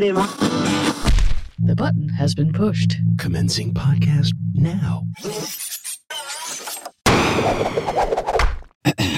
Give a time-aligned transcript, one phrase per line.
[0.00, 0.16] negative.
[1.58, 2.96] The button has been pushed.
[3.16, 5.06] Commencing podcast now.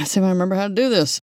[0.05, 1.21] See if I remember how to do this.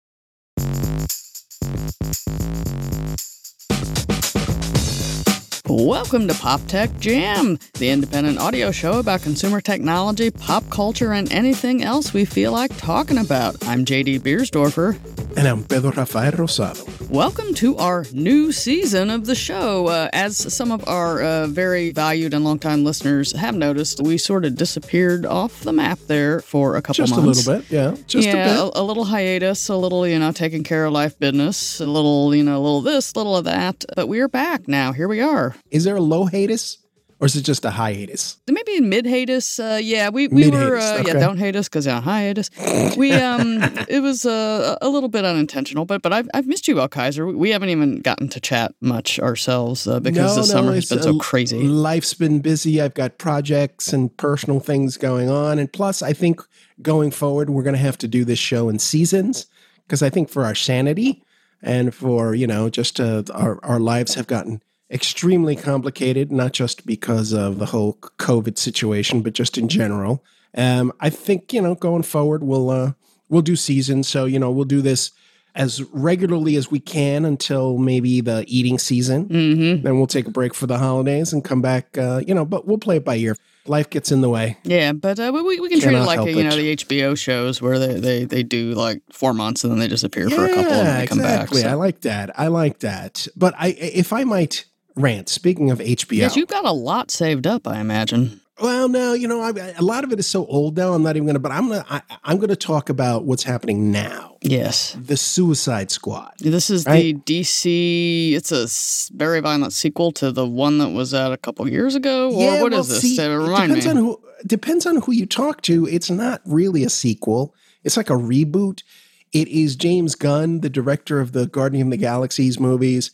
[5.67, 11.31] Welcome to Pop Tech Jam, the independent audio show about consumer technology, pop culture, and
[11.31, 13.55] anything else we feel like talking about.
[13.67, 14.97] I'm JD Biersdorfer.
[15.37, 17.09] And I'm Pedro Rafael Rosado.
[17.09, 19.87] Welcome to our new season of the show.
[19.87, 24.43] Uh, as some of our uh, very valued and longtime listeners have noticed, we sort
[24.43, 27.37] of disappeared off the map there for a couple Just months.
[27.37, 28.03] Just a little bit, yeah.
[28.07, 28.71] Just yeah, a bit.
[28.75, 32.43] a, little hiatus, a little, you know, taking care of life business, a little, you
[32.43, 33.85] know, a little this, a little of that.
[33.95, 34.91] But we're back now.
[34.91, 35.55] Here we are.
[35.71, 36.77] Is there a low hiatus?
[37.21, 38.37] Or is it just a hiatus?
[38.49, 39.59] Maybe in mid hiatus.
[39.59, 40.77] Uh, yeah, we, we were.
[40.77, 42.49] Uh, Yeah, don't hate us because yeah, hiatus.
[42.97, 46.79] We um, it was uh, a little bit unintentional, but but I've I've missed you,
[46.79, 47.27] El Kaiser.
[47.27, 51.17] We- haven't even gotten to chat much ourselves uh, because the summer has been so
[51.19, 51.59] crazy.
[51.61, 52.81] Life's been busy.
[52.81, 55.59] I've got projects and personal things going on.
[55.59, 56.41] And plus, I think
[56.81, 59.45] going forward, we're going to have to do this show in seasons
[59.85, 61.23] because I think for our sanity
[61.61, 66.85] and for, you know, just uh, our, our lives have gotten extremely complicated, not just
[66.85, 70.23] because of the whole COVID situation, but just in general.
[70.55, 72.93] Um, I think, you know, going forward, we'll, uh,
[73.29, 74.07] we'll do seasons.
[74.09, 75.11] So, you know, we'll do this
[75.55, 79.27] as regularly as we can until maybe the eating season.
[79.27, 79.83] Mm-hmm.
[79.83, 82.67] Then we'll take a break for the holidays and come back, uh, you know, but
[82.67, 83.35] we'll play it by ear.
[83.67, 84.57] Life gets in the way.
[84.63, 86.55] Yeah, but uh, we, we can treat it like help you know it.
[86.55, 90.29] the HBO shows where they, they, they do like four months and then they disappear
[90.29, 91.61] for a couple and Yeah, they come exactly.
[91.61, 91.71] back.
[91.71, 92.39] I like that.
[92.39, 93.27] I like that.
[93.35, 97.47] But I, if I might rant, speaking of HBO, Yes, you've got a lot saved
[97.47, 98.41] up, I imagine.
[98.61, 100.93] well, no, you know, I, a lot of it is so old now.
[100.93, 101.39] I'm not even to.
[101.39, 101.85] But I'm gonna.
[101.89, 104.37] I, I'm to talk about what's happening now.
[104.41, 104.95] Yes.
[104.99, 106.33] The Suicide Squad.
[106.39, 108.33] This is the DC.
[108.33, 108.67] It's a
[109.15, 112.31] very violent sequel to the one that was out a couple years ago.
[112.31, 113.01] Or what is well, this?
[113.01, 113.91] see, it remind depends me.
[113.91, 115.87] on who depends on who you talk to.
[115.87, 117.55] It's not really a sequel.
[117.83, 118.83] It's like a reboot.
[119.31, 123.11] It is James Gunn, the director of the Guardian of the Galaxies movies.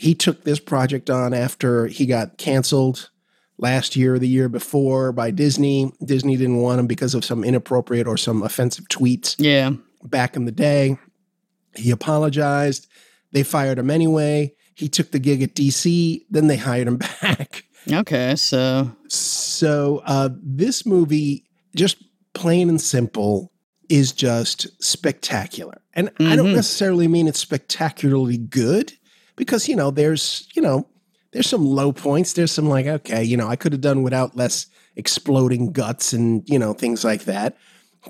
[0.00, 3.10] He took this project on after he got canceled
[3.58, 5.92] last year or the year before by Disney.
[6.02, 9.72] Disney didn't want him because of some inappropriate or some offensive tweets yeah.
[10.02, 10.96] back in the day.
[11.76, 12.86] He apologized.
[13.32, 14.54] They fired him anyway.
[14.74, 16.22] He took the gig at DC.
[16.30, 17.64] Then they hired him back.
[17.92, 18.34] Okay.
[18.36, 21.44] So So uh, this movie,
[21.76, 22.02] just
[22.32, 23.52] plain and simple,
[23.90, 25.82] is just spectacular.
[25.92, 26.54] And I don't Mhm.
[26.54, 28.94] necessarily mean it's spectacularly good
[29.40, 30.86] because you know there's you know
[31.32, 32.34] there's some low points.
[32.34, 36.48] There's some like okay, you know I could have done without less exploding guts and
[36.48, 37.56] you know things like that.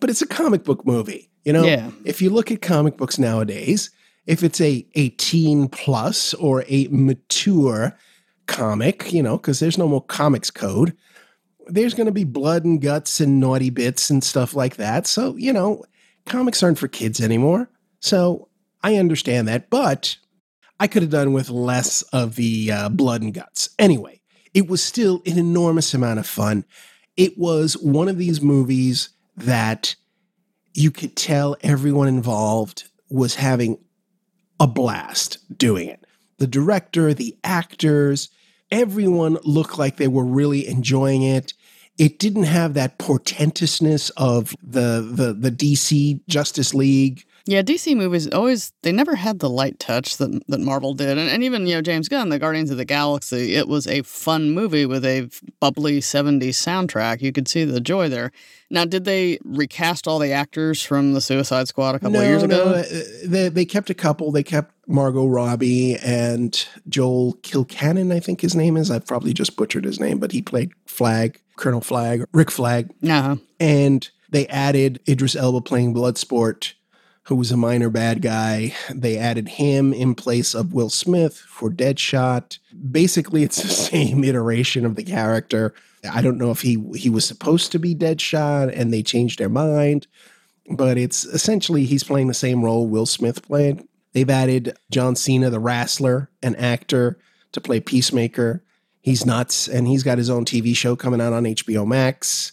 [0.00, 1.30] But it's a comic book movie.
[1.44, 1.90] You know, Yeah.
[2.04, 3.90] if you look at comic books nowadays,
[4.26, 7.96] if it's a 18 plus or a mature
[8.46, 10.94] comic, you know, because there's no more comics code,
[11.66, 15.06] there's going to be blood and guts and naughty bits and stuff like that.
[15.06, 15.84] So, you know,
[16.26, 17.70] comics aren't for kids anymore.
[18.00, 18.48] So
[18.82, 20.16] I understand that, but
[20.80, 23.68] I could have done with less of the uh, blood and guts.
[23.78, 24.22] Anyway,
[24.54, 26.64] it was still an enormous amount of fun.
[27.18, 29.94] It was one of these movies that
[30.72, 33.78] you could tell everyone involved was having
[34.58, 36.04] a blast doing it.
[36.38, 38.30] The director, the actors,
[38.70, 41.52] everyone looked like they were really enjoying it.
[41.98, 47.26] It didn't have that portentousness of the the the DC Justice League.
[47.50, 51.28] Yeah, DC movies always they never had the light touch that that Marvel did, and,
[51.28, 53.56] and even you know James Gunn, the Guardians of the Galaxy.
[53.56, 55.28] It was a fun movie with a
[55.58, 57.22] bubbly '70s soundtrack.
[57.22, 58.30] You could see the joy there.
[58.70, 62.44] Now, did they recast all the actors from the Suicide Squad a couple of years
[62.44, 62.66] ago?
[62.66, 62.84] uh,
[63.26, 64.30] they they kept a couple.
[64.30, 68.92] They kept Margot Robbie and Joel Kilcannon, I think his name is.
[68.92, 72.90] I've probably just butchered his name, but he played Flag, Colonel Flag, Rick Flag.
[73.02, 73.40] No.
[73.58, 76.74] and they added Idris Elba playing Bloodsport,
[77.24, 78.74] who was a minor bad guy.
[78.92, 82.58] They added him in place of Will Smith for Deadshot.
[82.90, 85.74] Basically, it's the same iteration of the character.
[86.10, 89.50] I don't know if he he was supposed to be Deadshot and they changed their
[89.50, 90.06] mind,
[90.70, 93.82] but it's essentially he's playing the same role Will Smith played.
[94.12, 97.18] They've added John Cena, the wrestler, an actor,
[97.52, 98.64] to play Peacemaker.
[99.02, 102.52] He's nuts, and he's got his own TV show coming out on HBO Max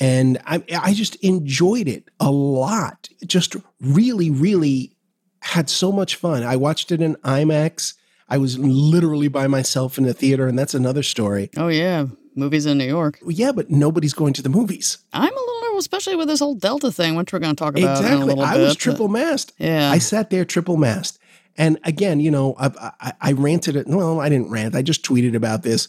[0.00, 3.08] and I, I just enjoyed it a lot.
[3.26, 4.96] Just really, really
[5.40, 6.42] had so much fun.
[6.42, 7.94] I watched it in IMAX.
[8.28, 11.50] I was literally by myself in the theater, and that's another story.
[11.56, 13.18] Oh yeah, movies in New York.
[13.26, 14.98] Yeah, but nobody's going to the movies.
[15.12, 17.76] I'm a little nervous, especially with this whole Delta thing, which we're going to talk
[17.78, 18.40] about exactly.
[18.40, 18.62] I bit.
[18.62, 19.52] was triple masked.
[19.58, 19.90] Yeah.
[19.90, 21.18] I sat there triple masked.
[21.56, 23.86] And again, you know, I, I, I ranted it.
[23.86, 24.74] Well, I didn't rant.
[24.74, 25.88] I just tweeted about this.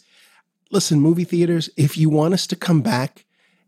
[0.70, 3.25] Listen, movie theaters, if you want us to come back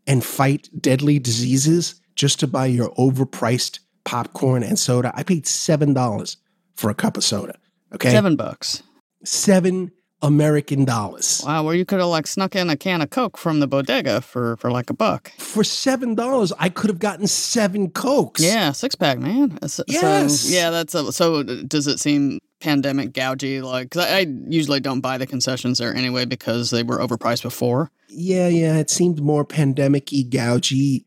[0.08, 6.36] and fight deadly diseases just to buy your overpriced popcorn and soda, I paid $7
[6.74, 7.56] for a cup of soda.
[7.94, 8.10] Okay.
[8.10, 8.82] Seven bucks.
[9.24, 11.42] Seven American dollars.
[11.46, 14.20] Wow, where you could have like snuck in a can of Coke from the bodega
[14.20, 15.30] for for like a buck.
[15.38, 18.42] For seven dollars, I could have gotten seven cokes.
[18.42, 19.58] Yeah, six pack, man.
[19.68, 20.40] So, Yes.
[20.40, 21.42] So, yeah, that's a, so.
[21.44, 23.62] Does it seem pandemic gougy?
[23.62, 27.42] Like, cause I, I usually don't buy the concessions there anyway because they were overpriced
[27.42, 27.90] before.
[28.08, 28.76] yeah, yeah.
[28.76, 31.04] It seemed more pandemic-y, gougy.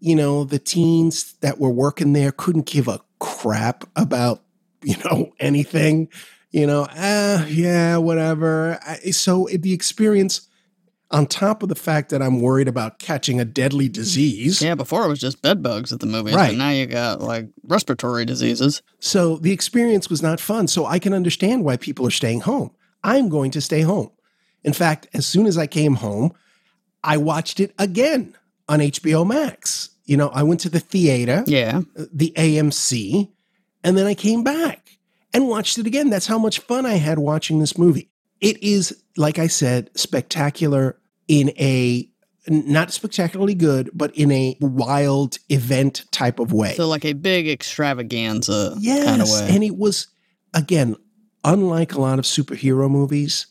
[0.00, 4.42] You know, the teens that were working there couldn't give a crap about
[4.82, 6.08] you know anything.
[6.50, 8.78] You know, ah, yeah, whatever.
[8.86, 10.48] I, so the experience,
[11.16, 15.04] on top of the fact that I'm worried about catching a deadly disease, Yeah, before
[15.04, 16.50] it was just bed bugs at the movies, Right.
[16.50, 18.82] but now you got like respiratory diseases.
[19.00, 20.68] So the experience was not fun.
[20.68, 22.70] So I can understand why people are staying home.
[23.02, 24.10] I'm going to stay home.
[24.62, 26.32] In fact, as soon as I came home,
[27.02, 28.34] I watched it again
[28.68, 29.90] on HBO Max.
[30.04, 31.80] You know, I went to the theater, Yeah,
[32.12, 33.30] the AMC,
[33.82, 34.98] and then I came back
[35.32, 36.10] and watched it again.
[36.10, 38.10] That's how much fun I had watching this movie.
[38.40, 40.98] It is, like I said, spectacular
[41.28, 42.08] in a
[42.48, 46.74] not spectacularly good, but in a wild event type of way.
[46.74, 49.04] so like a big extravaganza Yes.
[49.04, 49.48] kind of way.
[49.54, 50.06] And it was,
[50.54, 50.94] again,
[51.44, 53.46] unlike a lot of superhero movies,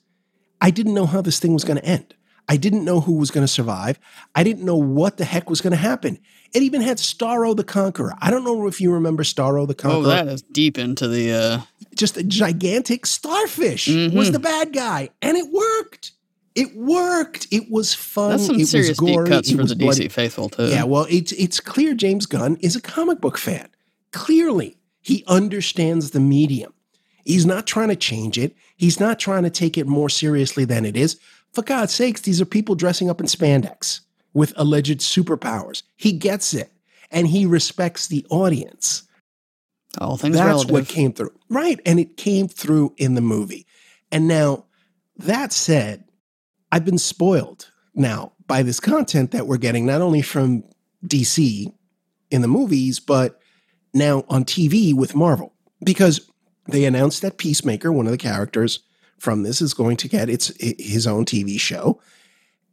[0.61, 2.15] I didn't know how this thing was going to end.
[2.47, 3.99] I didn't know who was going to survive.
[4.35, 6.19] I didn't know what the heck was going to happen.
[6.53, 8.13] It even had Starro the Conqueror.
[8.21, 9.99] I don't know if you remember Starro the Conqueror.
[9.99, 11.31] oh, that is deep into the.
[11.33, 11.61] uh
[11.95, 14.13] Just a gigantic starfish Mhm.
[14.13, 15.09] was the bad guy.
[15.21, 16.11] And it worked.
[16.55, 17.47] It worked.
[17.51, 18.31] It was fun.
[18.31, 19.25] That's some it serious was gory.
[19.25, 20.07] deep cuts it for the bloody.
[20.07, 20.67] DC faithful too.
[20.67, 23.67] Yeah, well, it's it's clear James Gunn is a comic book fan.
[24.13, 26.73] Clearly, he understands the medium.
[27.25, 28.55] He's not trying to change it.
[28.77, 31.19] He's not trying to take it more seriously than it is.
[31.51, 34.01] For God's sakes, these are people dressing up in spandex
[34.33, 35.83] with alleged superpowers.
[35.95, 36.71] He gets it,
[37.11, 39.03] and he respects the audience.
[39.99, 40.71] all things That's relative.
[40.71, 41.33] what came through.
[41.49, 41.79] Right.
[41.85, 43.65] And it came through in the movie.
[44.11, 44.65] And now,
[45.17, 46.04] that said,
[46.71, 50.63] I've been spoiled now by this content that we're getting, not only from
[51.05, 51.73] DC
[52.31, 53.39] in the movies, but
[53.93, 55.53] now on TV with Marvel.
[55.83, 56.29] Because
[56.67, 58.79] they announced that Peacemaker, one of the characters
[59.19, 62.01] from this, is going to get its his own TV show.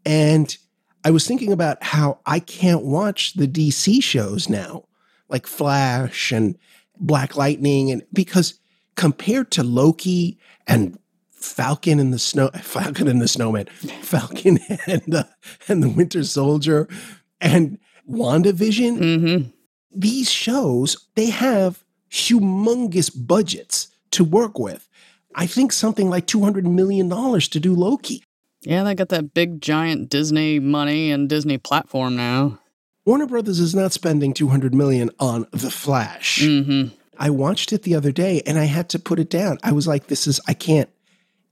[0.04, 0.56] And
[1.04, 4.84] I was thinking about how I can't watch the DC shows now,
[5.28, 6.56] like Flash and
[6.98, 8.58] Black Lightning, and because
[8.96, 10.98] compared to Loki and
[11.42, 13.66] Falcon and the Snow, Falcon and the Snowman,
[14.02, 15.28] Falcon and the
[15.68, 16.88] and the Winter Soldier,
[17.40, 17.78] and
[18.08, 19.48] WandaVision, mm-hmm.
[19.94, 24.88] these shows they have humongous budgets to work with.
[25.34, 28.22] I think something like two hundred million dollars to do Loki.
[28.62, 32.60] Yeah, they got that big giant Disney money and Disney platform now.
[33.04, 36.38] Warner Brothers is not spending 200 million on The Flash.
[36.40, 36.94] Mm-hmm.
[37.18, 39.58] I watched it the other day and I had to put it down.
[39.64, 40.88] I was like, this is, I can't.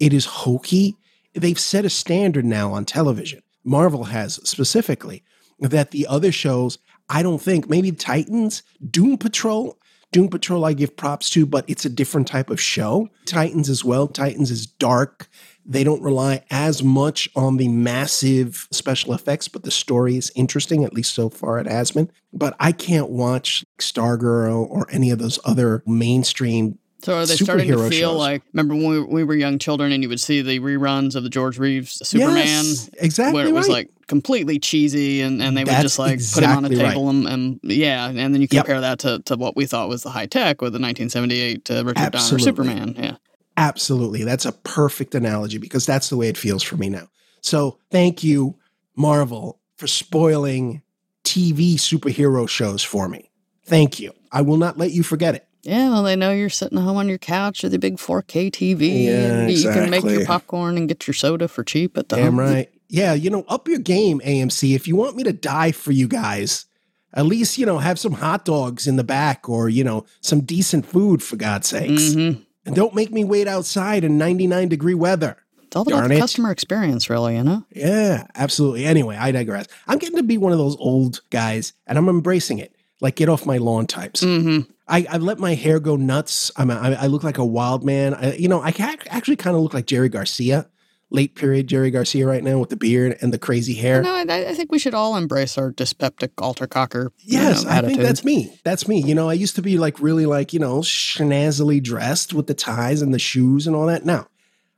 [0.01, 0.97] It is hokey.
[1.35, 3.43] They've set a standard now on television.
[3.63, 5.23] Marvel has specifically
[5.61, 9.77] that the other shows, I don't think, maybe Titans, Doom Patrol.
[10.13, 13.09] Doom Patrol, I give props to, but it's a different type of show.
[13.27, 14.09] Titans as well.
[14.09, 15.29] Titans is dark.
[15.65, 20.83] They don't rely as much on the massive special effects, but the story is interesting,
[20.83, 22.11] at least so far it has been.
[22.33, 26.79] But I can't watch Stargirl or any of those other mainstream.
[27.03, 28.19] So are they starting to feel shows.
[28.19, 28.43] like?
[28.53, 31.31] Remember when we, we were young children and you would see the reruns of the
[31.31, 33.87] George Reeves Superman, Yes, exactly where it was right.
[33.87, 36.85] like completely cheesy, and, and they would That's just like put him on a exactly
[36.85, 36.91] right.
[36.93, 38.65] table and, and yeah, and then you Yep.
[38.65, 41.85] compare that to, to what we thought was the high tech with the 1978 uh,
[41.85, 42.95] Richard Donner Superman.
[42.99, 43.17] Yeah,
[43.57, 44.25] Absolutely.
[44.25, 47.09] That's a perfect analogy because that's the way it feels for me now.
[47.41, 48.57] So thank you,
[48.97, 50.83] Marvel, for spoiling
[51.25, 53.31] TV superhero shows for me.
[53.65, 54.13] Thank you.
[54.33, 55.47] I will not let you forget it.
[55.63, 55.91] Yeah.
[55.91, 59.11] Well, they know you're sitting home on your couch with a big 4K TV, Yeah,
[59.41, 62.27] and you can make your popcorn and get your soda for cheap at the Damn
[62.27, 62.41] home.
[62.41, 62.71] right.
[62.89, 64.75] Yeah, you know, up your game, AMC.
[64.75, 66.67] If you want me to die for you guys,
[67.15, 70.41] at least, you know, have some hot dogs in the back or, you know, some
[70.41, 72.03] decent food for God's sakes.
[72.03, 72.43] Mm-hmm.
[72.67, 75.37] And don't make me wait outside in 99 degree weather.
[75.63, 76.21] It's all about Darn the it.
[76.21, 77.37] customer experience, really.
[77.37, 77.65] You know.
[77.71, 78.85] Yeah, absolutely.
[78.87, 79.67] Anyway, I digress.
[79.87, 82.75] I'm getting to be one of those old guys and I'm embracing it.
[83.01, 84.23] Like, get off my lawn types.
[84.23, 84.71] Mm-hmm.
[84.91, 86.51] I, I've let my hair go nuts.
[86.57, 88.13] I'm a, I, I look like a wild man.
[88.15, 88.75] I, you know, I
[89.09, 90.69] actually kind of look like Jerry Garcia.
[91.11, 94.03] late period Jerry Garcia right now with the beard and the crazy hair.
[94.03, 97.13] No, I, I think we should all embrace our dyspeptic alter cocker.
[97.19, 98.57] Yes, know, I think that's me.
[98.65, 99.01] That's me.
[99.03, 102.55] You know, I used to be like really like, you know, schnazzily dressed with the
[102.55, 104.05] ties and the shoes and all that.
[104.05, 104.29] Now,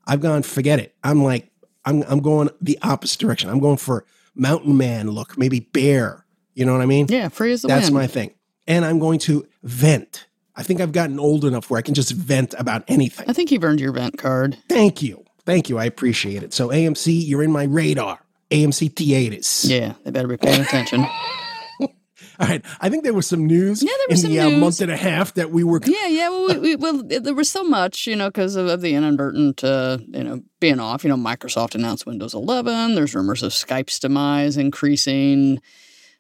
[0.07, 0.95] I've gone, forget it.
[1.05, 1.51] I'm like,
[1.85, 3.51] I'm I'm going the opposite direction.
[3.51, 4.05] I'm going for
[4.35, 6.25] mountain man look, maybe bear.
[6.55, 7.07] You know what I mean?
[7.09, 7.95] yeah, free as the That's wind.
[7.95, 8.35] my thing.
[8.67, 10.27] And I'm going to vent.
[10.55, 13.25] I think I've gotten old enough where I can just vent about anything.
[13.29, 14.59] I think you've earned your vent card.
[14.69, 15.25] Thank you.
[15.45, 15.79] Thank you.
[15.79, 16.53] I appreciate it.
[16.55, 18.21] So AMC, you're in my radar.
[18.51, 19.65] AMC theaters.
[19.67, 21.05] Yeah, they better be paying attention.
[22.39, 22.65] All right.
[22.81, 24.61] I think there was some news Yeah, there in was the some uh, news.
[24.61, 25.81] month and a half that we were.
[25.85, 26.29] Yeah, yeah.
[26.29, 29.63] Well, we, we, well, there was so much, you know, because of, of the inadvertent,
[29.65, 31.03] uh, you know, being off.
[31.05, 32.95] You know, Microsoft announced Windows 11.
[32.95, 35.61] There's rumors of Skype's demise increasing.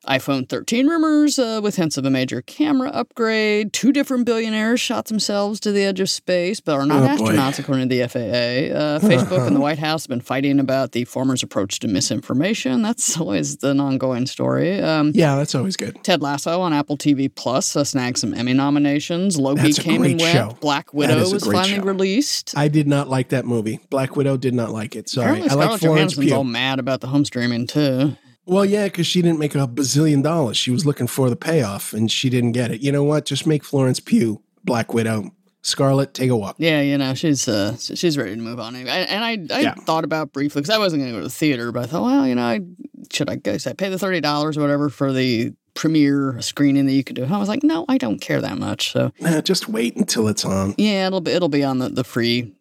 [0.08, 3.72] iPhone 13 rumors uh, with hints of a major camera upgrade.
[3.72, 7.32] Two different billionaires shot themselves to the edge of space, but are not Oh, boy.
[7.32, 8.74] astronauts, according to the FAA.
[8.76, 12.82] Uh, Facebook and the White House have been fighting about the former's approach to misinformation.
[12.82, 14.80] That's always an ongoing story.
[14.80, 16.02] Um, Yeah, that's always good.
[16.02, 19.38] Ted Lasso on Apple TV Plus uh, snagged some Emmy nominations.
[19.38, 20.32] Loki That's came and went.
[20.32, 20.56] show.
[20.60, 21.82] Black Widow was finally show.
[21.82, 22.54] released.
[22.56, 23.78] I did not like that movie.
[23.90, 25.08] Black Widow did not like it.
[25.08, 25.26] Sorry.
[25.40, 26.50] Apparently, I like Scarlett Florence Johansson's all Pugh.
[26.52, 28.16] mad about the home streaming too.
[28.44, 30.56] Well, yeah, because she didn't make a bazillion dollars.
[30.56, 32.80] She was looking for the payoff and she didn't get it.
[32.80, 33.24] You know what?
[33.24, 35.30] Just make Florence Pugh Black Widow.
[35.64, 36.56] Scarlet, take a walk.
[36.58, 38.74] Yeah, you know she's uh, she's ready to move on.
[38.74, 39.74] And and I I Yeah.
[39.74, 42.02] thought about briefly because I wasn't going to go to the theater, but I thought,
[42.02, 42.60] well, you know, I,
[43.12, 43.56] should I go?
[43.58, 47.14] Should I pay the thirty dollars or whatever for the premiere screening that you could
[47.14, 47.22] do?
[47.22, 48.90] And I was like, no, I don't care that much.
[48.90, 50.74] So Nah, just wait until it's on.
[50.78, 52.52] yeah, it'll be it'll be on the, the free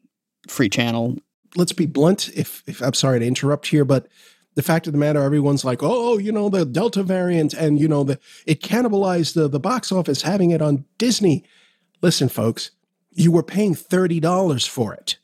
[0.47, 1.17] free channel.
[1.55, 2.29] let's be blunt.
[2.35, 4.09] If, if I'm sorry to interrupt here, but
[4.55, 7.79] the fact of the matter, everyone's like, oh, oh, you know, the Delta variant and,
[7.79, 11.43] you know, the it cannibalized the, the box office having it on Disney.
[12.01, 12.71] Listen, folks,
[13.11, 15.17] you were paying $30 for it.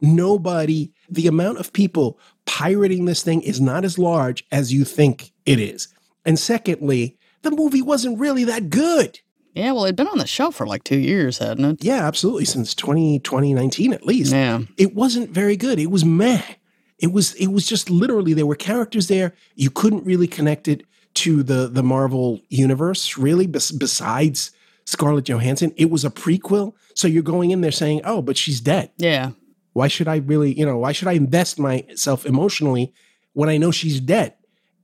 [0.00, 5.32] Nobody, the amount of people pirating this thing is not as large as you think
[5.46, 5.88] it is.
[6.24, 9.20] And secondly, the movie wasn't really that good.
[9.54, 11.84] Yeah, well, it'd been on the shelf for like two years, hadn't it?
[11.84, 12.46] Yeah, absolutely.
[12.46, 14.32] Since 20, 2019 at least.
[14.32, 14.60] Yeah.
[14.78, 15.78] it wasn't very good.
[15.78, 16.42] It was meh.
[17.02, 20.84] It was it was just literally there were characters there you couldn't really connect it
[21.14, 24.52] to the the Marvel universe really bes- besides
[24.84, 25.72] Scarlett Johansson.
[25.76, 28.90] It was a prequel, so you're going in there saying, "Oh, but she's dead.
[28.96, 29.32] Yeah.
[29.72, 32.92] Why should I really, you know, why should I invest myself emotionally
[33.32, 34.34] when I know she's dead?"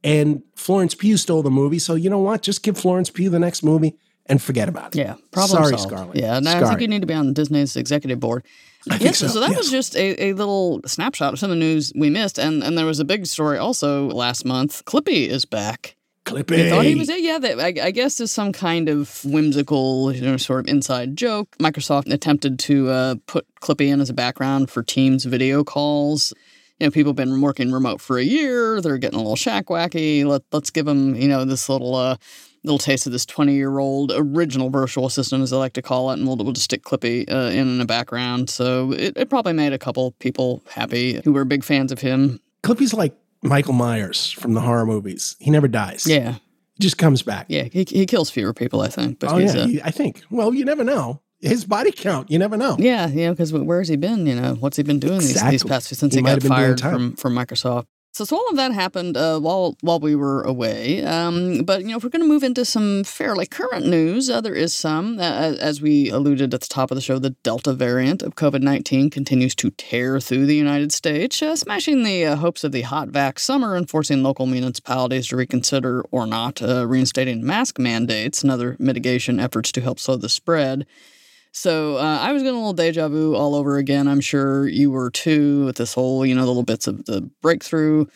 [0.04, 2.42] And Florence Pugh stole the movie, so you know what?
[2.42, 3.96] Just give Florence Pugh the next movie
[4.26, 4.98] and forget about it.
[4.98, 5.92] Yeah, problem Sorry, solved.
[5.92, 6.16] Scarlett.
[6.16, 8.44] Yeah, no, I think you need to be on Disney's executive board.
[8.90, 9.59] I yes, so, so, that yes.
[9.59, 12.76] was just a, a little snapshot of some of the news we missed, and and
[12.76, 14.85] there was a big story also last month.
[14.85, 15.97] Clippy is back.
[16.25, 16.57] Clippy.
[16.57, 17.21] They thought he was it.
[17.21, 21.16] Yeah, that, I, I guess is some kind of whimsical, you know, sort of inside
[21.16, 21.57] joke.
[21.59, 26.35] Microsoft attempted to uh, put Clippy in as a background for Teams video calls.
[26.78, 28.80] You know, people have been working remote for a year.
[28.80, 30.25] They're getting a little shack wacky.
[30.25, 32.16] Let, let's give them, you know, this little uh,
[32.68, 36.10] little taste of this 20 year old original virtual assistant, as I like to call
[36.10, 38.50] it, and we'll, we'll just stick Clippy uh, in in the background.
[38.50, 42.40] So it, it probably made a couple people happy who were big fans of him.
[42.62, 45.37] Clippy's like Michael Myers from the horror movies.
[45.38, 46.06] He never dies.
[46.06, 46.32] Yeah,
[46.75, 47.46] He just comes back.
[47.48, 49.18] yeah, he, he kills fewer people, I think.
[49.20, 50.22] But Oh yeah, I think.
[50.30, 51.20] Well, you never know.
[51.40, 52.75] His body count, you never know.
[52.80, 53.30] Yeah, yeah.
[53.30, 54.26] because where has he been?
[54.26, 55.68] You know, what's he been doing these, these Exactly.
[55.68, 57.87] past since He he, got have been doing fired from from Microsoft?
[58.18, 61.04] So, so all of that happened uh, while while we were away.
[61.04, 64.40] Um, but you know, if we're going to move into some fairly current news, uh,
[64.40, 65.20] there is some.
[65.20, 68.60] Uh, as- we alluded at the top of the show, the Delta variant of COVID
[68.60, 72.82] nineteen continues to tear through the United States, uh, smashing the uh, hopes of the
[72.82, 78.42] hot vac summer and forcing local municipalities to reconsider or not uh, reinstating mask mandates
[78.42, 80.84] and other mitigation efforts to help slow the spread.
[81.58, 84.06] So uh, I was getting a little deja vu all over again.
[84.06, 87.22] I'm sure you were too with this whole, you know, the little bits of the
[87.42, 88.06] breakthrough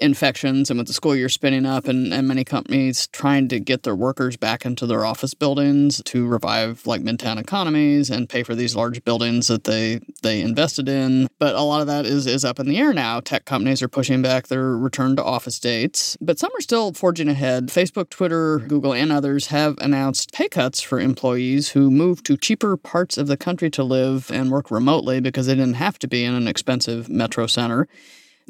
[0.00, 3.82] infections and with the school year spinning up and, and many companies trying to get
[3.82, 8.54] their workers back into their office buildings to revive like midtown economies and pay for
[8.54, 11.28] these large buildings that they they invested in.
[11.38, 13.20] But a lot of that is is up in the air now.
[13.20, 17.28] Tech companies are pushing back their return to office dates, but some are still forging
[17.28, 17.68] ahead.
[17.68, 22.76] Facebook, Twitter, Google, and others have announced pay cuts for employees who move to cheaper
[22.76, 26.24] parts of the country to live and work remotely because they didn't have to be
[26.24, 27.86] in an expensive metro center.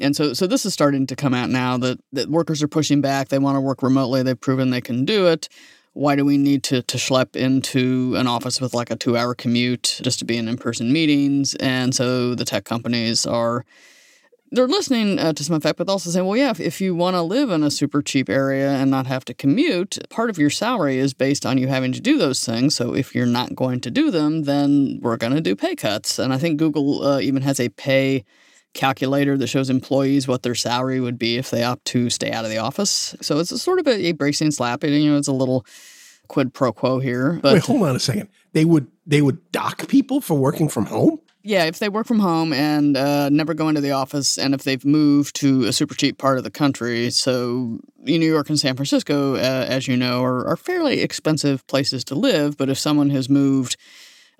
[0.01, 3.01] And so, so this is starting to come out now that, that workers are pushing
[3.01, 3.29] back.
[3.29, 4.23] They want to work remotely.
[4.23, 5.49] They've proven they can do it.
[5.93, 9.35] Why do we need to, to schlep into an office with like a two hour
[9.35, 11.53] commute just to be in in person meetings?
[11.55, 13.65] And so the tech companies are
[14.53, 17.15] they're listening uh, to some effect, but also saying, well, yeah, if, if you want
[17.15, 20.49] to live in a super cheap area and not have to commute, part of your
[20.49, 22.75] salary is based on you having to do those things.
[22.75, 26.19] So if you're not going to do them, then we're going to do pay cuts.
[26.19, 28.25] And I think Google uh, even has a pay
[28.73, 32.45] calculator that shows employees what their salary would be if they opt to stay out
[32.45, 33.15] of the office.
[33.21, 34.83] So it's a sort of a, a bracing slap.
[34.83, 35.65] You know, it's a little
[36.27, 37.39] quid pro quo here.
[37.41, 38.29] But Wait, hold on a second.
[38.53, 41.19] They would they would dock people for working from home?
[41.43, 44.63] Yeah, if they work from home and uh, never go into the office, and if
[44.63, 48.75] they've moved to a super cheap part of the country, so New York and San
[48.75, 52.57] Francisco, uh, as you know, are, are fairly expensive places to live.
[52.57, 53.75] But if someone has moved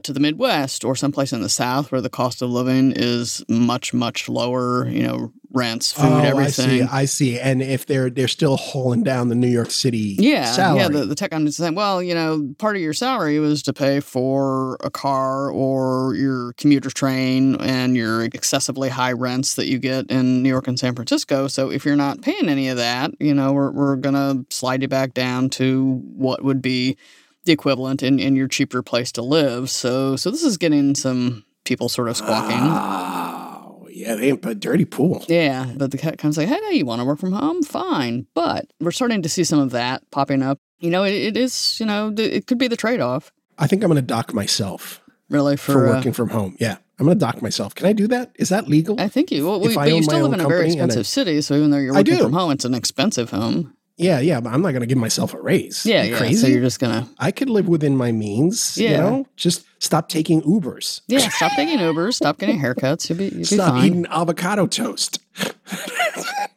[0.04, 3.94] to the Midwest or someplace in the South where the cost of living is much,
[3.94, 6.66] much lower, you know, rents, food, oh, everything.
[6.66, 6.82] I see.
[6.82, 7.40] I see.
[7.40, 10.82] And if they're they're still hauling down the New York City yeah, salary.
[10.82, 13.74] yeah, the, the tech companies saying, well, you know, part of your salary was to
[13.74, 19.78] pay for a car or your commuter train and your excessively high rents that you
[19.78, 21.48] get in New York and San Francisco.
[21.48, 24.82] So if you're not paying any of that, you know, we're, we're going to slide
[24.82, 26.98] you back down to what would be
[27.46, 29.70] the equivalent in, in your cheaper place to live.
[29.70, 32.58] So so this is getting some people sort of squawking.
[32.60, 35.24] Oh, yeah, they ain't a dirty pool.
[35.28, 37.62] Yeah, but the cat comes like, hey, you want to work from home?
[37.64, 38.28] Fine.
[38.34, 40.60] But we're starting to see some of that popping up.
[40.80, 43.32] You know, it, it is, you know, it could be the trade off,
[43.62, 46.58] I think I'm going to dock myself really, for, for uh, working from home.
[46.60, 47.76] Yeah, I'm going to dock myself.
[47.76, 48.32] Can I do that?
[48.36, 49.00] Is that legal?
[49.00, 50.74] I think you, well, If we, I but you still live in a very company
[50.74, 51.42] and I- expensive city.
[51.42, 53.76] So even though you're working from home, it's an expensive home.
[54.02, 55.86] Yeah, yeah, but I'm not going to give myself a raise.
[55.86, 56.18] Yeah, You yeah.
[56.18, 56.36] crazy.
[56.42, 58.78] So you're just going to, I could live within my means.
[58.78, 59.00] You Yeah.
[59.02, 61.02] know, just stop taking Ubers.
[61.08, 63.10] yeah, stop taking Ubers, stop getting haircuts.
[63.10, 63.86] You'll be, you'll be Stop fine.
[63.86, 65.20] eating avocado toast.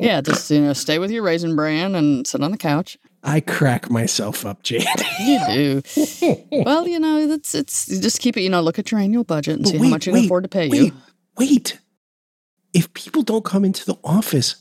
[0.00, 2.98] Yeah, just, you know, stay with your raisin bran and sit on the couch.
[3.22, 4.86] I crack myself up, JD.
[5.20, 5.82] You
[6.52, 6.62] do.
[6.64, 8.42] well, you know, it's it's you just keep it.
[8.42, 10.24] You know, look at your annual budget and But see wait, how much you can
[10.24, 10.92] afford to pay wait, you.
[11.36, 11.78] Wait.
[12.72, 14.56] If people don't come into the office,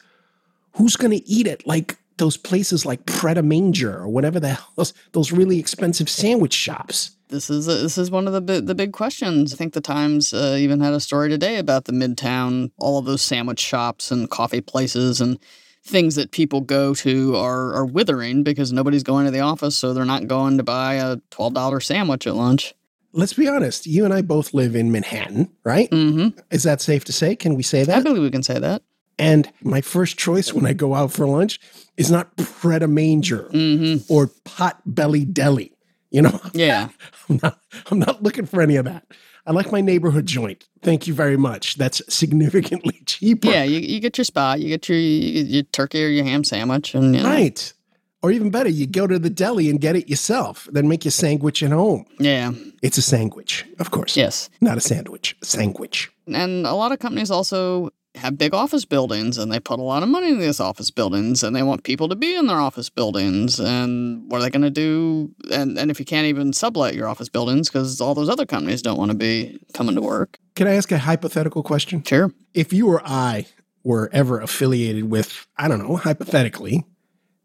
[0.78, 1.66] who's going to eat it?
[1.68, 6.10] like those places like Pret a Manger or whatever the hell those, those really expensive
[6.10, 7.12] sandwich shops?
[7.30, 9.54] This is this is one of the bi- the big questions.
[9.54, 13.06] I think the Times uh, even had a story today about the Midtown, all of
[13.06, 15.38] those sandwich shops and coffee places and
[15.84, 19.94] things that people go to are are withering because nobody's going to the office, so
[19.94, 22.74] they're not going to buy a twelve dollar sandwich at lunch.
[23.12, 23.88] Let's be honest.
[23.88, 25.90] You and I both live in Manhattan, right?
[25.90, 26.40] Mm-hmm.
[26.52, 27.36] Is that safe to say?
[27.36, 27.98] Can we say that?
[27.98, 28.84] I believe we can say that.
[29.20, 31.60] And my first choice when I go out for lunch
[31.98, 34.12] is not Pret a Manger Mm-hmm.
[34.14, 35.72] or Potbelly Deli.
[36.12, 36.90] You know, Yeah.
[37.30, 37.60] I'm not,
[37.92, 39.06] I'm not looking for any of that.
[39.46, 40.68] I like my neighborhood joint.
[40.82, 41.76] Thank you very much.
[41.76, 43.48] That's significantly cheaper.
[43.50, 46.94] Yeah, you, you get your spot, you get your your turkey or your ham sandwich,
[46.96, 47.74] and you know, Right.
[48.22, 51.12] Or even better, you go to the deli and get it yourself, then make your
[51.14, 52.06] sandwich at home.
[52.20, 54.18] yeah, It's a sandwich, of course.
[54.18, 54.50] yes.
[54.60, 56.12] Not a sandwich, a sandwich.
[56.34, 60.04] And a lot of companies also have big office buildings and they put a lot
[60.04, 62.90] of money in these office buildings and they want people to be in their office
[62.90, 63.60] buildings.
[63.60, 65.34] And what are they going to do?
[65.52, 68.82] And, and if you can't even sublet your office buildings because all those other companies
[68.82, 70.38] don't want to be coming to work.
[70.56, 72.04] Can I ask a hypothetical question?
[72.04, 72.32] Sure.
[72.54, 73.48] If you or I
[73.84, 76.84] were ever affiliated with, I don't know, hypothetically,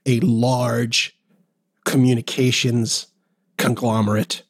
[0.07, 1.17] a large
[1.85, 3.07] communications
[3.59, 4.43] conglomerate,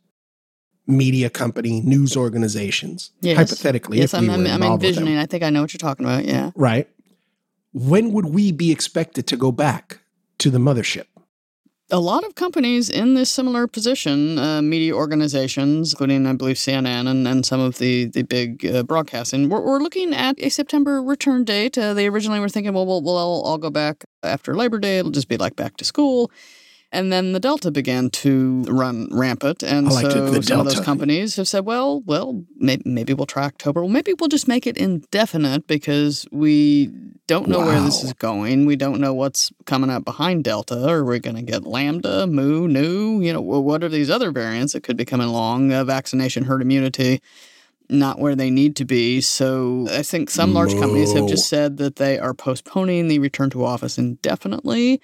[0.87, 3.37] media company, news organizations, Yes.
[3.37, 5.19] hypothetically, yes, if I'm, we I'm, I'm involved with them, envisioning.
[5.19, 6.25] I think I know what you're talking about.
[6.25, 6.51] Yeah.
[6.57, 6.89] right?
[7.73, 10.01] When would we be expected to go back
[10.39, 11.05] to the mothership?
[11.91, 17.07] A lot of companies in this similar position, uh, media organizations, including, I believe, CNN
[17.07, 21.03] and, and some of the, the big uh, broadcasting, we're, we're looking at a September
[21.03, 21.77] return date.
[21.77, 24.99] Uh, they originally were thinking, well, we'll, we'll all go back after Labor Day.
[24.99, 26.31] It'll just be like back to school.
[26.95, 29.63] And then the Delta began to run rampant.
[29.63, 33.45] And like so some of those companies have said, well, well, maybe, maybe we'll try
[33.45, 33.81] October.
[33.81, 36.93] Well, maybe we'll just make it indefinite because we
[37.27, 38.67] don't know where this is going.
[38.67, 40.87] We don't know what's coming up behind Delta.
[40.87, 43.23] Are we going to get Lambda, Mu, Nu?
[43.23, 45.73] You know, what are these other variants that could be coming along?
[45.73, 47.23] Uh, vaccination herd immunity,
[47.89, 49.23] not where they need to be.
[49.23, 53.49] So I think some large companies have just said that they are postponing the return
[53.51, 55.01] to office indefinitely.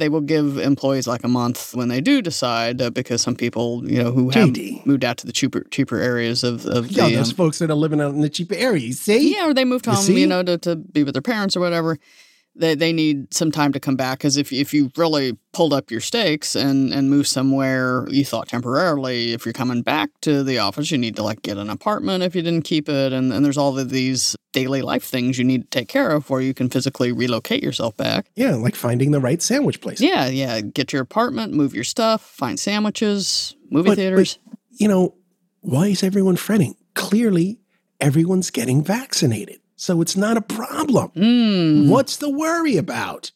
[0.00, 3.88] They will give employees like a month when they do decide, uh, because some people,
[3.88, 4.84] you know, who have JD.
[4.86, 7.70] moved out to the cheaper cheaper areas of, of Yeah, the those um, folks that
[7.70, 9.00] are living out in the cheaper areas.
[9.00, 9.34] See?
[9.36, 10.20] yeah, or they moved home, see?
[10.20, 11.98] you know, to, to be with their parents or whatever.
[12.56, 15.90] They, they need some time to come back because if, if you really pulled up
[15.90, 20.58] your stakes and, and moved somewhere you thought temporarily, if you're coming back to the
[20.58, 23.12] office, you need to like get an apartment if you didn't keep it.
[23.12, 26.28] And, and there's all of these daily life things you need to take care of
[26.28, 28.26] where you can physically relocate yourself back.
[28.34, 30.00] Yeah, like finding the right sandwich place.
[30.00, 30.60] Yeah, yeah.
[30.60, 34.38] Get your apartment, move your stuff, find sandwiches, movie But- theaters.
[34.72, 35.14] You know,
[35.60, 36.74] why is everyone fretting?
[36.94, 37.60] Clearly,
[38.00, 39.60] everyone's getting vaccinated.
[39.80, 41.10] So it's not a problem.
[41.16, 41.88] Mm.
[41.88, 43.32] What's the worry about?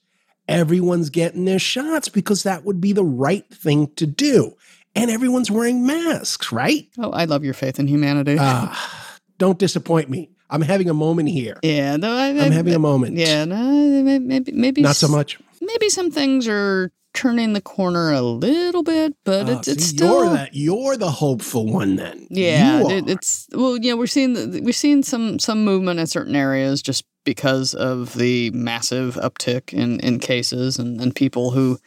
[0.47, 4.53] Everyone's getting their shots because that would be the right thing to do.
[4.95, 6.87] And everyone's wearing masks, right?
[6.99, 8.37] Oh, I love your faith in humanity.
[8.39, 10.33] Ah, don't disappoint me.
[10.51, 11.59] I'm having a moment here.
[11.63, 13.17] Yeah, no, I, I'm having a moment.
[13.17, 15.39] Yeah, no, maybe, maybe Not so much.
[15.63, 19.97] Maybe some things are turning the corner a little bit, but Oh, it's it's see,
[19.97, 22.27] still you're that you're the hopeful one then.
[22.29, 26.37] Yeah, it, it's well, yeah, we're seeing the, we're seeing some some movement in certain
[26.37, 31.79] areas just because of the massive uptick in in cases and and people who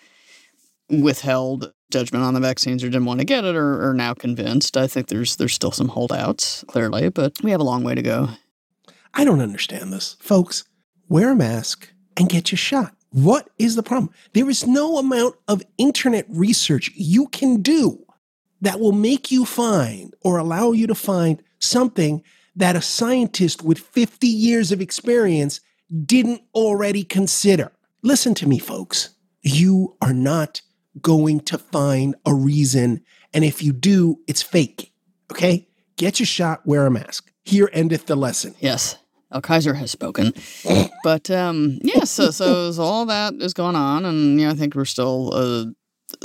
[0.90, 4.78] withheld judgment on the vaccines or didn't want to get it are, are now convinced.
[4.78, 8.02] I think there's there's still some holdouts clearly, but we have a long way to
[8.02, 8.30] go.
[9.13, 10.16] I don't understand this.
[10.20, 10.63] Folks,
[11.10, 12.94] wear a mask and get your shot.
[13.12, 14.12] What is the problem?
[14.34, 18.04] There is no amount of internet research you can do
[18.62, 22.24] that will make you find or allow you to find something
[22.56, 25.62] that a scientist with 50 years of experience
[26.06, 27.72] didn't already consider.
[28.02, 29.10] Listen to me, folks.
[29.41, 30.62] You are not
[31.02, 33.04] going to find a reason.
[33.34, 34.91] And if you do, it's fake.
[35.32, 35.67] Okay?
[35.98, 37.32] Get your shot, wear a mask.
[37.43, 38.56] Here endeth the lesson.
[38.60, 38.98] Yes.
[39.32, 40.34] El Kaiser has spoken.
[41.04, 44.76] but um, yeah, so, so so all that is going on, and yeah, I think
[44.76, 45.66] we're still uh,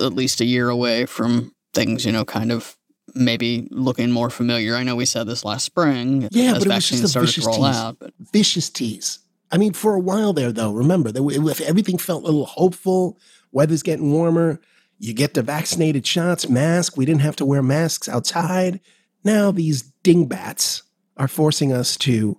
[0.05, 2.77] at least a year away from things, you know, kind of
[3.15, 4.77] maybe looking more familiar.
[4.77, 7.47] I know we said this last spring Yeah, as but it was just a vicious
[7.47, 7.59] tease.
[7.77, 7.99] out.
[7.99, 9.19] But vicious tease.
[9.51, 13.19] I mean, for a while there, though, remember, if everything felt a little hopeful,
[13.51, 14.61] weather's getting warmer,
[14.99, 18.81] you get the vaccinated shots, mask, we didn't have to wear masks outside.
[19.25, 20.85] Now these dingbats
[21.19, 22.39] are forcing us to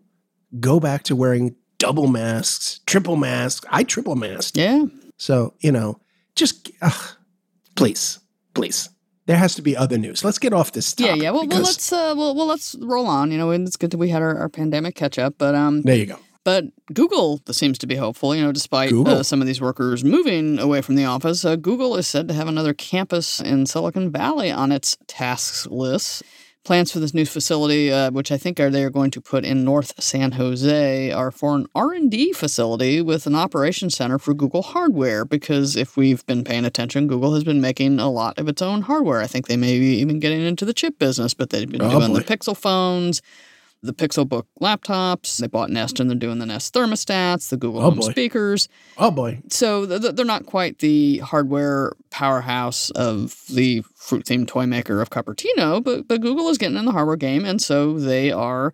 [0.59, 3.65] go back to wearing double masks, triple masks.
[3.69, 4.57] I triple masked.
[4.57, 4.85] yeah,
[5.17, 5.99] So, you know,
[6.35, 7.15] just ugh,
[7.75, 8.19] please,
[8.53, 8.89] please.
[9.25, 10.23] There has to be other news.
[10.25, 11.07] Let's get off this stuff.
[11.07, 11.31] yeah, yeah.
[11.31, 13.31] Well, well, let's uh, well, well, let's roll on.
[13.31, 15.81] You know, and it's good that we had our, our pandemic catch up, but um,
[15.83, 16.19] there you go.
[16.43, 20.59] But Google seems to be hopeful, you know, despite uh, some of these workers moving
[20.59, 21.45] away from the office.
[21.45, 26.21] Uh, Google is said to have another campus in Silicon Valley on its tasks list.
[26.63, 29.43] Plans for this new facility, uh, which I think are they are going to put
[29.43, 34.17] in North San Jose, are for an R and D facility with an operations center
[34.17, 35.25] for Google hardware.
[35.25, 38.83] Because if we've been paying attention, Google has been making a lot of its own
[38.83, 39.19] hardware.
[39.19, 41.99] I think they may be even getting into the chip business, but they've been Oh,
[41.99, 42.21] doing the.
[42.21, 43.21] Pixel phones,
[43.83, 45.37] the Pixelbook laptops.
[45.37, 48.09] They bought Nest and they're doing the Nest thermostats, the Google Oh, Home boy.
[48.11, 48.69] speakers.
[48.97, 49.41] Oh boy.
[49.49, 55.01] So th- th- they're not quite the hardware powerhouse of the fruit themed toy maker
[55.01, 57.43] of Cupertino, but, but Google is getting in the hardware game.
[57.45, 58.73] And so they are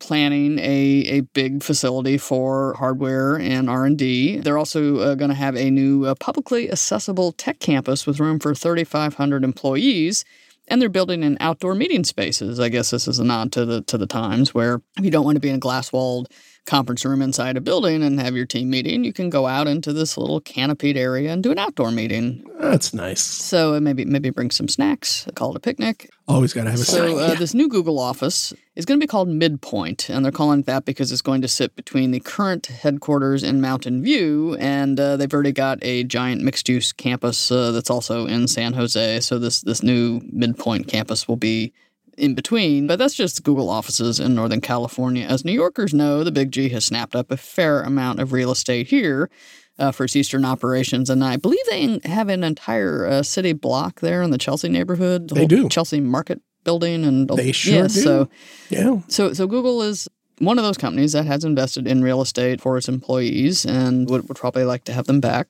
[0.00, 5.56] planning a, a big facility for hardware and r&d they're also uh, going to have
[5.56, 10.24] a new uh, publicly accessible tech campus with room for 3500 employees
[10.68, 12.60] and they're building in outdoor meeting spaces.
[12.60, 15.24] I guess this is a nod to the to the times where if you don't
[15.24, 16.28] want to be in a glass walled
[16.68, 19.92] conference room inside a building and have your team meeting, you can go out into
[19.92, 22.44] this little canopied area and do an outdoor meeting.
[22.60, 23.20] That's nice.
[23.20, 26.10] So maybe maybe bring some snacks, call it a picnic.
[26.26, 27.30] Always got to have a So sign.
[27.30, 30.66] uh, this new Google office is going to be called Midpoint, and they're calling it
[30.66, 35.16] that because it's going to sit between the current headquarters in Mountain View, and uh,
[35.16, 39.20] they've already got a giant mixed-use campus uh, that's also in San Jose.
[39.20, 41.72] So this this new Midpoint campus will be
[42.18, 45.26] in between, but that's just Google offices in Northern California.
[45.26, 48.50] As New Yorkers know, the Big G has snapped up a fair amount of real
[48.50, 49.30] estate here.
[49.80, 54.00] Uh, for its eastern operations, and I believe they have an entire uh, city block
[54.00, 55.28] there in the Chelsea neighborhood.
[55.28, 55.68] The They do.
[55.68, 57.88] Chelsea Market building, and They sure yeah, do.
[57.88, 58.28] So,
[58.70, 58.98] yeah.
[59.06, 62.76] so, so Google is one of those companies that has invested in real estate for
[62.76, 65.48] its employees and would, would probably like to have them back.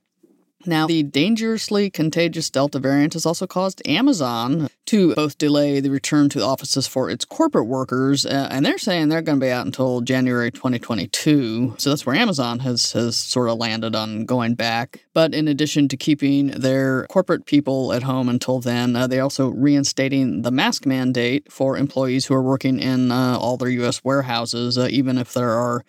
[0.66, 6.28] Now, the dangerously contagious Delta variant has also caused Amazon to both delay the return
[6.30, 9.66] to offices for its corporate workers, uh, and they're saying they're going to be out
[9.66, 11.76] until January 2022.
[11.78, 15.04] So that's where Amazon has has sort of landed on going back.
[15.14, 19.48] But in addition to keeping their corporate people at home until then, uh, they also
[19.48, 24.02] reinstating the mask mandate for employees who are working in uh, all their U.S.
[24.02, 25.84] warehouses, uh, even if there are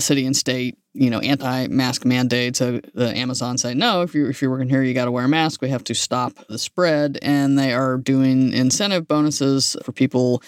[0.00, 2.60] city and state, you know, anti-mask mandates.
[2.60, 4.02] Uh, the Amazon say no.
[4.02, 5.62] If you're if you're working here, you got to wear a mask.
[5.62, 10.42] We have to stop the spread, and they are doing incentive bonuses for people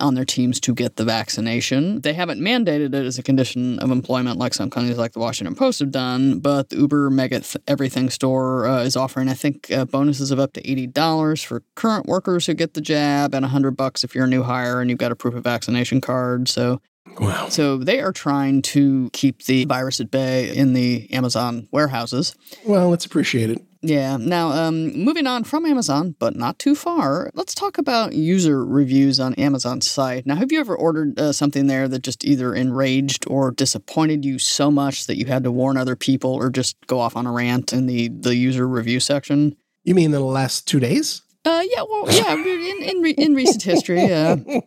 [0.00, 2.00] on their teams to get the vaccination.
[2.00, 5.54] They haven't mandated it as a condition of employment like some companies like the Washington
[5.54, 9.70] Post have done, but the Uber Mega Th- Everything store uh, is offering, I think,
[9.70, 13.46] uh, bonuses of up to eighty dollars for current workers who get the jab, and
[13.46, 16.48] hundred bucks if you're a new hire and you've got a proof of vaccination card.
[16.48, 16.80] So
[17.20, 17.48] Wow.
[17.48, 22.34] so they are trying to keep the virus at bay in the Amazon warehouses.
[22.64, 23.62] Well, let's appreciate it.
[23.84, 24.16] Yeah.
[24.16, 29.20] Now, um, moving on from Amazon, but not too far, let's talk about user reviews
[29.20, 30.24] on Amazon's site.
[30.24, 34.38] Now, have you ever ordered uh, something there that just either enraged or disappointed you
[34.38, 37.32] so much that you had to warn other people or just go off on a
[37.32, 39.54] rant in the, the user review section?
[39.82, 41.20] You mean in the last two days?
[41.46, 44.36] Uh, yeah, well, yeah, in in, re- in recent history, yeah.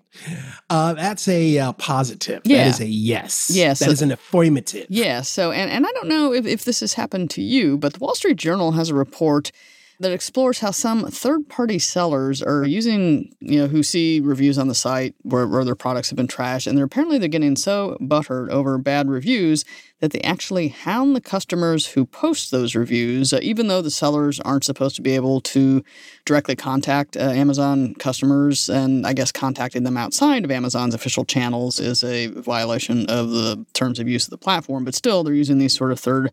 [0.69, 2.41] Uh, that's a uh, positive.
[2.43, 2.65] Yeah.
[2.65, 3.51] That is a yes.
[3.53, 3.79] Yes.
[3.79, 4.87] That is an affirmative.
[4.89, 5.21] Yeah.
[5.21, 7.99] So, and, and I don't know if, if this has happened to you, but the
[7.99, 9.51] Wall Street Journal has a report
[9.99, 14.67] that explores how some third party sellers are using, you know, who see reviews on
[14.67, 16.67] the site where, where their products have been trashed.
[16.67, 19.65] And they're apparently they're getting so buttered over bad reviews
[19.99, 24.39] that they actually hound the customers who post those reviews, uh, even though the sellers
[24.41, 25.83] aren't supposed to be able to
[26.25, 28.69] directly contact uh, Amazon customers.
[28.69, 33.65] And I guess contacting them outside of Amazon's official channels is a violation of the
[33.73, 34.85] terms of use of the platform.
[34.85, 36.31] But still, they're using these sort of third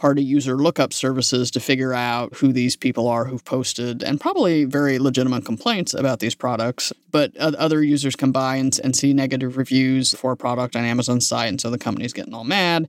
[0.00, 4.64] party user lookup services to figure out who these people are who've posted and probably
[4.64, 6.90] very legitimate complaints about these products.
[7.10, 11.28] But other users come by and, and see negative reviews for a product on Amazon's
[11.28, 12.88] site, and so the company's getting all mad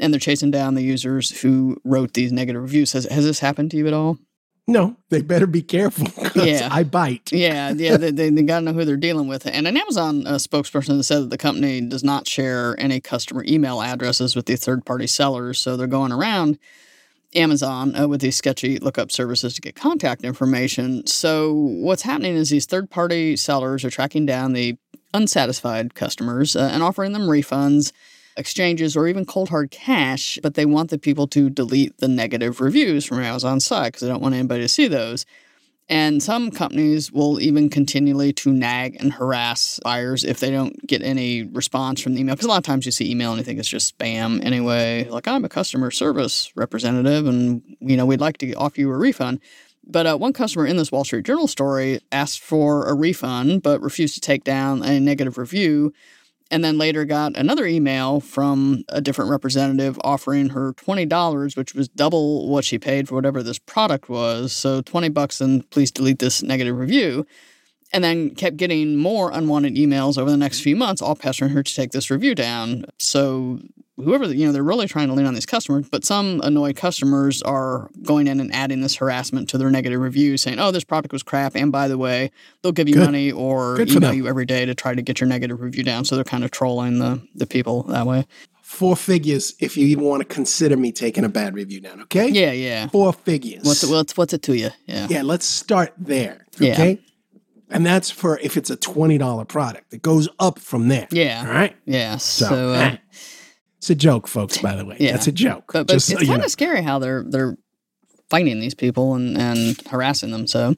[0.00, 2.92] and they're chasing down the users who wrote these negative reviews.
[2.92, 4.18] Has, has this happened to you at all?
[4.68, 6.68] No, they better be careful because Yeah.
[6.70, 7.32] I bite.
[7.32, 9.44] Yeah, yeah, they, they, they got to know who they're dealing with.
[9.46, 13.82] And an Amazon uh, spokesperson said that the company does not share any customer email
[13.82, 15.58] addresses with the third party sellers.
[15.58, 16.58] So they're going around
[17.34, 21.06] Amazon uh, with these sketchy lookup services to get contact information.
[21.08, 24.76] So what's happening is these third party sellers are tracking down the
[25.12, 27.92] unsatisfied customers uh, and offering them refunds.
[28.36, 32.60] Exchanges or even cold hard cash, but they want the people to delete the negative
[32.60, 35.26] reviews from Amazon's site because they don't want anybody to see those.
[35.88, 41.02] And some companies will even continually to nag and harass buyers if they don't get
[41.02, 42.34] any response from the email.
[42.34, 45.06] Because a lot of times you see email and you think it's just spam anyway.
[45.10, 48.96] Like I'm a customer service representative, and you know we'd like to offer you a
[48.96, 49.40] refund.
[49.84, 53.82] But uh, one customer in this Wall Street Journal story asked for a refund, but
[53.82, 55.92] refused to take down a negative review.
[56.52, 61.88] And then later got another email from a different representative offering her $20, which was
[61.88, 64.52] double what she paid for whatever this product was.
[64.52, 67.26] So 20 bucks and please delete this negative review.
[67.94, 70.64] And then kept getting more unwanted emails over the next mm-hmm.
[70.64, 72.84] few months, all pestering her to take this review down.
[72.98, 73.58] So
[73.96, 77.42] whoever, you know, they're really trying to lean on these customers, but some annoyed customers
[77.42, 81.12] are going in and adding this harassment to their negative reviews, saying, oh, this product
[81.12, 81.54] was crap.
[81.54, 82.30] And by the way,
[82.62, 83.04] they'll give you Good.
[83.04, 86.04] money or Good email you every day to try to get your negative review down.
[86.04, 88.26] So they're kind of trolling the, the people that way.
[88.62, 92.28] Four figures if you even want to consider me taking a bad review down, okay?
[92.28, 92.88] Yeah, yeah.
[92.88, 93.64] Four figures.
[93.64, 94.70] What's it, what's, what's it to you?
[94.86, 95.06] Yeah.
[95.10, 96.46] Yeah, let's start there.
[96.58, 96.72] Yeah.
[96.72, 97.00] Okay.
[97.68, 99.92] And that's for if it's a $20 product.
[99.92, 101.08] It goes up from there.
[101.10, 101.44] Yeah.
[101.46, 101.76] All right.
[101.86, 102.16] Yeah.
[102.16, 102.96] So, So, uh,
[103.82, 104.96] it's a joke, folks, by the way.
[105.00, 105.16] Yeah.
[105.16, 105.72] it's a joke.
[105.72, 107.58] but, but it's so kind of scary how they're they're
[108.30, 110.46] fighting these people and, and harassing them.
[110.46, 110.76] So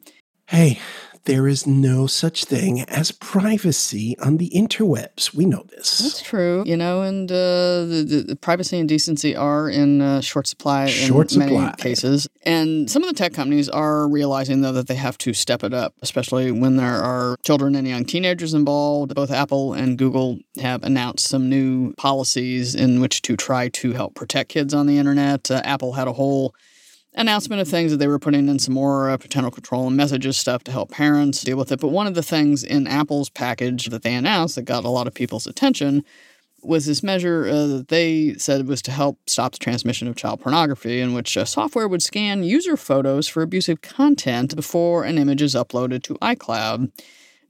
[0.48, 0.80] Hey,
[1.24, 5.34] there is no such thing as privacy on the interwebs.
[5.34, 5.98] We know this.
[5.98, 7.02] that's true, you know.
[7.02, 7.34] And uh,
[7.84, 12.28] the, the, the privacy and decency are in uh, short supply Short in many cases.
[12.42, 15.72] And some of the tech companies are realizing though that they have to step it
[15.72, 19.14] up, especially when there are children and young teenagers involved.
[19.14, 24.14] Both Apple and Google have announced some new policies in which to try to help
[24.14, 25.50] protect kids on the internet.
[25.50, 26.54] Uh, Apple had a whole
[27.14, 30.36] announcement of things that they were putting in some more uh, parental control and messages
[30.36, 31.80] stuff to help parents deal with it.
[31.80, 35.06] But one of the things in Apple's package that they announced that got a lot
[35.06, 36.04] of people's attention
[36.62, 40.40] was this measure uh, that they said was to help stop the transmission of child
[40.40, 45.42] pornography, in which uh, software would scan user photos for abusive content before an image
[45.42, 46.90] is uploaded to iCloud.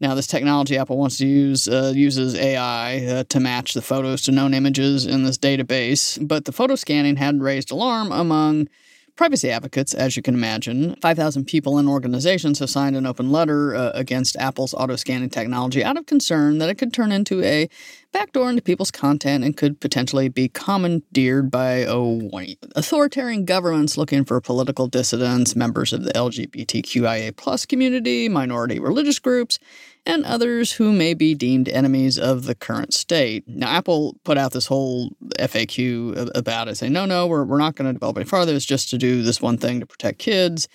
[0.00, 4.22] Now, this technology Apple wants to use uh, uses AI uh, to match the photos
[4.22, 8.68] to known images in this database, but the photo scanning had raised alarm among
[9.16, 10.96] privacy advocates, as you can imagine.
[11.00, 15.84] 5,000 people and organizations have signed an open letter uh, against Apple's auto scanning technology
[15.84, 17.68] out of concern that it could turn into a
[18.14, 22.30] backdoor into people's content and could potentially be commandeered by oh,
[22.76, 29.58] authoritarian governments looking for political dissidents, members of the LGBTQIA plus community, minority religious groups,
[30.06, 33.42] and others who may be deemed enemies of the current state.
[33.48, 37.74] Now, Apple put out this whole FAQ about it, saying, no, no, we're, we're not
[37.74, 38.54] going to develop any farther.
[38.54, 40.68] It's just to do this one thing to protect kids.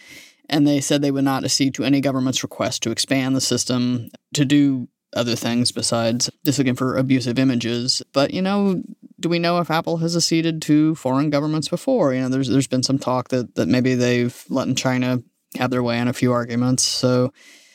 [0.49, 4.09] And they said they would not accede to any government's request to expand the system
[4.33, 8.01] to do other things besides just looking for abusive images.
[8.13, 8.81] But, you know,
[9.19, 12.13] do we know if Apple has acceded to foreign governments before?
[12.13, 15.21] You know, there's there's been some talk that, that maybe they've let China
[15.57, 16.83] have their way on a few arguments.
[16.83, 17.33] So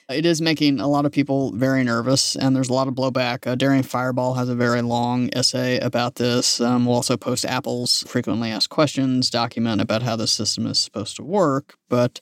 [0.08, 3.46] it is making a lot of people very nervous, and there's a lot of blowback.
[3.46, 6.60] Uh, Daring Fireball has a very long essay about this.
[6.60, 11.16] Um, we'll also post Apple's frequently asked questions document about how the system is supposed
[11.16, 12.20] to work, but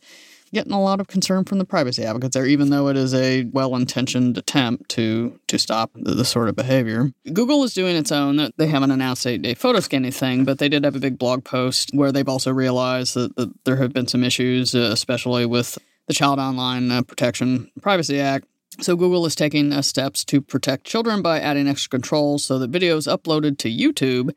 [0.53, 3.45] getting a lot of concern from the privacy advocates there, even though it is a
[3.45, 7.13] well-intentioned attempt to to stop the, this sort of behavior.
[7.33, 8.51] Google is doing its own.
[8.57, 11.45] They haven't announced a, a photo scanning thing, but they did have a big blog
[11.45, 15.79] post where they've also realized that, that there have been some issues, uh, especially with
[16.07, 18.47] the Child Online uh, Protection Privacy Act.
[18.81, 22.71] So Google is taking uh, steps to protect children by adding extra controls so that
[22.71, 24.35] videos uploaded to YouTube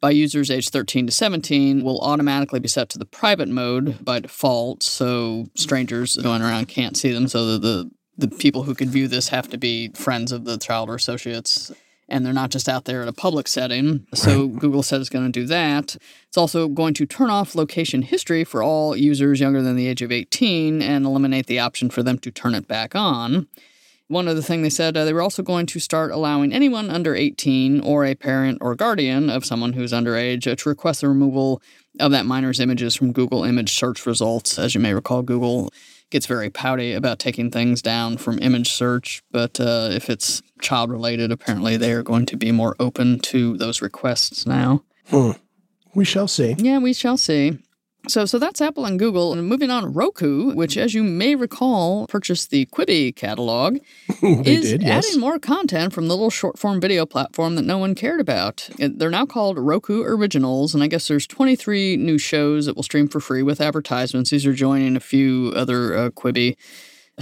[0.00, 4.20] by users aged 13 to 17 will automatically be set to the private mode by
[4.20, 7.28] default, so strangers going around can't see them.
[7.28, 10.58] So that the the people who could view this have to be friends of the
[10.58, 11.72] child or associates
[12.10, 14.06] and they're not just out there in a public setting.
[14.14, 14.58] So right.
[14.58, 15.96] Google said it's going to do that.
[16.26, 20.02] It's also going to turn off location history for all users younger than the age
[20.02, 23.46] of 18 and eliminate the option for them to turn it back on.
[24.10, 27.14] One other thing they said, uh, they were also going to start allowing anyone under
[27.14, 31.62] 18 or a parent or guardian of someone who's underage uh, to request the removal
[32.00, 34.58] of that minor's images from Google image search results.
[34.58, 35.72] As you may recall, Google
[36.10, 40.90] gets very pouty about taking things down from image search, but uh, if it's child
[40.90, 44.82] related, apparently they are going to be more open to those requests now.
[45.06, 45.30] Hmm.
[45.94, 46.56] We shall see.
[46.58, 47.60] Yeah, we shall see.
[48.08, 49.32] So, so that's Apple and Google.
[49.32, 53.78] And moving on, Roku, which, as you may recall, purchased the Quibi catalog,
[54.22, 55.06] is did, yes.
[55.06, 58.68] adding more content from the little short form video platform that no one cared about.
[58.78, 63.06] They're now called Roku Originals, and I guess there's 23 new shows that will stream
[63.06, 64.30] for free with advertisements.
[64.30, 66.56] These are joining a few other uh, Quibi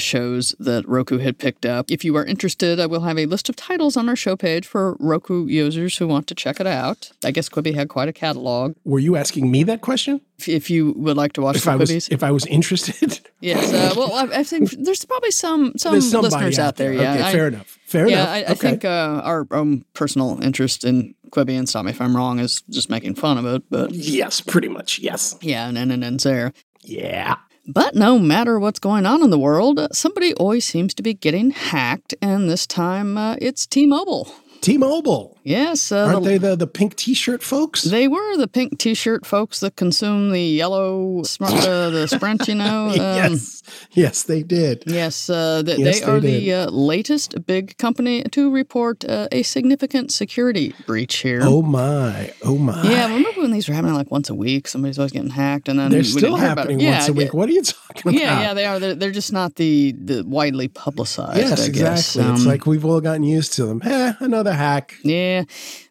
[0.02, 1.90] shows that Roku had picked up.
[1.90, 4.66] If you are interested, I will have a list of titles on our show page
[4.66, 7.10] for Roku users who want to check it out.
[7.24, 8.74] I guess Quibi had quite a catalog.
[8.84, 10.20] Were you asking me that question?
[10.38, 11.94] If, if you would like to watch if I Quibis.
[11.94, 13.20] was, if I was interested.
[13.40, 13.72] yes.
[13.72, 16.92] Uh, well, I, I, think there's probably some some listeners out there.
[16.92, 17.14] Yeah.
[17.14, 17.78] Okay, I, fair enough.
[17.86, 18.48] Fair yeah, enough.
[18.48, 22.16] I, I think uh, our own personal interest in Quibi, and stop me if I'm
[22.16, 23.62] wrong, is just making fun of it.
[23.68, 24.98] But yes, pretty much.
[24.98, 25.36] Yes.
[25.40, 26.52] Yeah, and and, and ends there.
[26.82, 27.36] Yeah.
[27.70, 31.50] But no matter what's going on in the world, somebody always seems to be getting
[31.50, 34.32] hacked, and this time uh, it's T Mobile.
[34.60, 35.37] T-Mobile.
[35.48, 37.82] Yes, uh, aren't the, they the the pink T-shirt folks?
[37.84, 42.48] They were the pink T-shirt folks that consume the yellow smart, uh, the Sprint.
[42.48, 42.88] You know.
[42.88, 44.82] Um, yes, yes, they did.
[44.86, 49.28] Yes, uh, th- yes they, are they the uh, latest big company to report uh,
[49.32, 51.40] a significant security breach here.
[51.42, 52.30] Oh my!
[52.44, 52.82] Oh my!
[52.82, 54.68] Yeah, remember when these were happening like once a week?
[54.68, 57.32] Somebody's always getting hacked, and then they're still happening once yeah, a week.
[57.32, 58.20] What are you talking about?
[58.20, 58.78] Yeah, yeah, they are.
[58.78, 61.38] They're, they're just not the the widely publicized.
[61.38, 62.22] Yes, I exactly.
[62.22, 63.80] Um, it's like we've all gotten used to them.
[63.82, 64.94] Eh, another hack.
[65.02, 65.37] Yeah.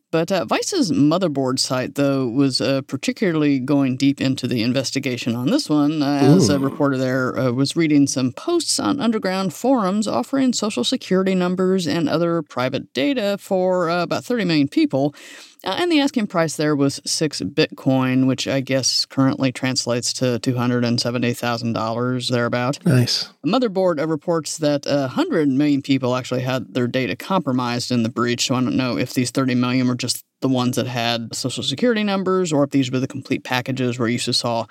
[0.09, 5.49] But uh, Vice's motherboard site, though, was uh, particularly going deep into the investigation on
[5.49, 6.01] this one.
[6.01, 10.85] Uh, as a reporter there uh, was reading some posts on underground forums offering social
[10.85, 15.13] security numbers and other private data for uh, about 30 million people.
[15.63, 20.39] Uh, and the asking price there was six Bitcoin, which I guess currently translates to
[20.39, 22.85] $270,000 thereabout.
[22.85, 23.29] Nice.
[23.43, 28.47] The motherboard reports that 100 million people actually had their data compromised in the breach.
[28.47, 31.63] So I don't know if these 30 million were just the ones that had social
[31.63, 34.65] security numbers or if these were the complete packages where you just saw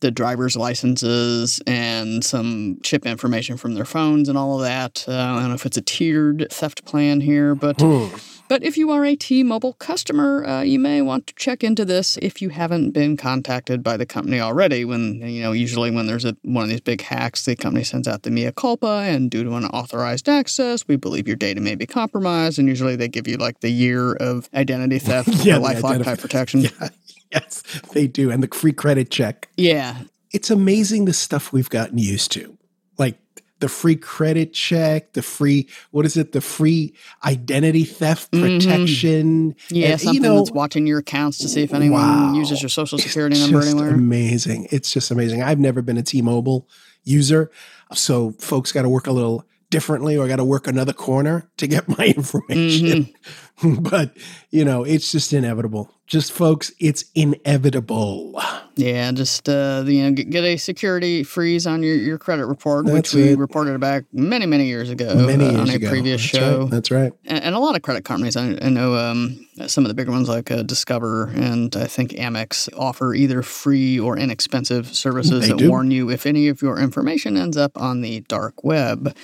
[0.00, 5.04] the driver's licenses and some chip information from their phones and all of that.
[5.08, 7.80] Uh, I don't know if it's a tiered theft plan here, but.
[7.80, 8.14] Hmm.
[8.48, 11.84] But if you are a T Mobile customer, uh, you may want to check into
[11.84, 14.86] this if you haven't been contacted by the company already.
[14.86, 18.08] When, you know, usually when there's a, one of these big hacks, the company sends
[18.08, 21.84] out the mea culpa, and due to unauthorized access, we believe your data may be
[21.84, 22.58] compromised.
[22.58, 26.18] And usually they give you like the year of identity theft yeah, or lifelong type
[26.18, 26.64] protection.
[26.80, 26.88] Yeah,
[27.32, 27.62] yes,
[27.92, 28.30] they do.
[28.30, 29.48] And the free credit check.
[29.56, 29.96] Yeah.
[30.30, 32.56] It's amazing the stuff we've gotten used to.
[32.98, 33.18] Like
[33.60, 36.32] the free credit check, the free what is it?
[36.32, 38.58] The free identity theft mm-hmm.
[38.58, 39.52] protection.
[39.52, 39.74] Mm-hmm.
[39.74, 42.34] Yeah, and, something you know, that's watching your accounts to see if anyone wow.
[42.34, 43.90] uses your social security it's number anywhere.
[43.90, 44.68] Amazing!
[44.70, 45.42] It's just amazing.
[45.42, 46.68] I've never been a T-Mobile
[47.04, 47.50] user,
[47.94, 51.50] so folks got to work a little differently or I got to work another corner
[51.58, 53.04] to get my information.
[53.04, 53.44] Mm-hmm.
[53.80, 54.16] but,
[54.50, 55.90] you know, it's just inevitable.
[56.06, 58.40] Just folks, it's inevitable.
[58.76, 63.12] Yeah, just uh, you know, get, a security freeze on your, your credit report, That's
[63.12, 63.38] which we it.
[63.38, 65.88] reported back many many years ago many uh, years on a ago.
[65.90, 66.60] previous That's show.
[66.60, 66.70] Right.
[66.70, 67.12] That's right.
[67.24, 70.12] And, and, a lot of credit companies, I, I know um, some of the bigger
[70.12, 75.48] ones like uh, Discover and I think Amex offer either free or inexpensive services they
[75.48, 75.68] that do.
[75.68, 79.14] warn you if any of your information ends up on the dark web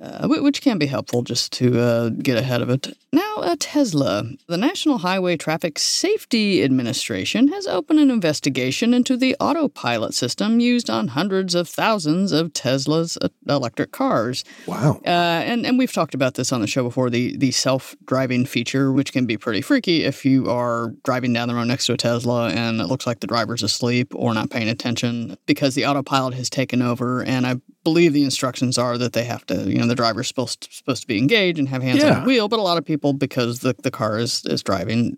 [0.00, 2.96] uh, which can be helpful just to uh, get ahead of it.
[3.12, 4.24] Now, uh, Tesla.
[4.46, 10.90] The National Highway Traffic Safety Administration has opened an investigation into the autopilot system used
[10.90, 14.44] on hundreds of thousands of Tesla's uh, electric cars.
[14.66, 15.00] Wow.
[15.06, 18.44] Uh, and, and we've talked about this on the show before the, the self driving
[18.44, 21.94] feature, which can be pretty freaky if you are driving down the road next to
[21.94, 25.86] a Tesla and it looks like the driver's asleep or not paying attention because the
[25.86, 27.22] autopilot has taken over.
[27.22, 27.56] And I
[27.86, 31.02] believe the instructions are that they have to, you know, the driver's supposed to, supposed
[31.02, 32.16] to be engaged and have hands yeah.
[32.16, 32.48] on the wheel.
[32.48, 35.16] But a lot of people, because the, the car is, is driving,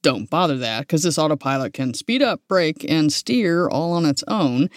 [0.00, 4.24] don't bother that because this autopilot can speed up, brake, and steer all on its
[4.28, 4.70] own.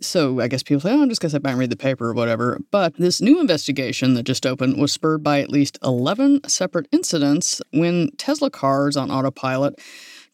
[0.00, 1.76] So I guess people say, oh, I'm just going to sit back and read the
[1.76, 2.58] paper or whatever.
[2.70, 7.60] But this new investigation that just opened was spurred by at least 11 separate incidents
[7.72, 9.78] when Tesla cars on autopilot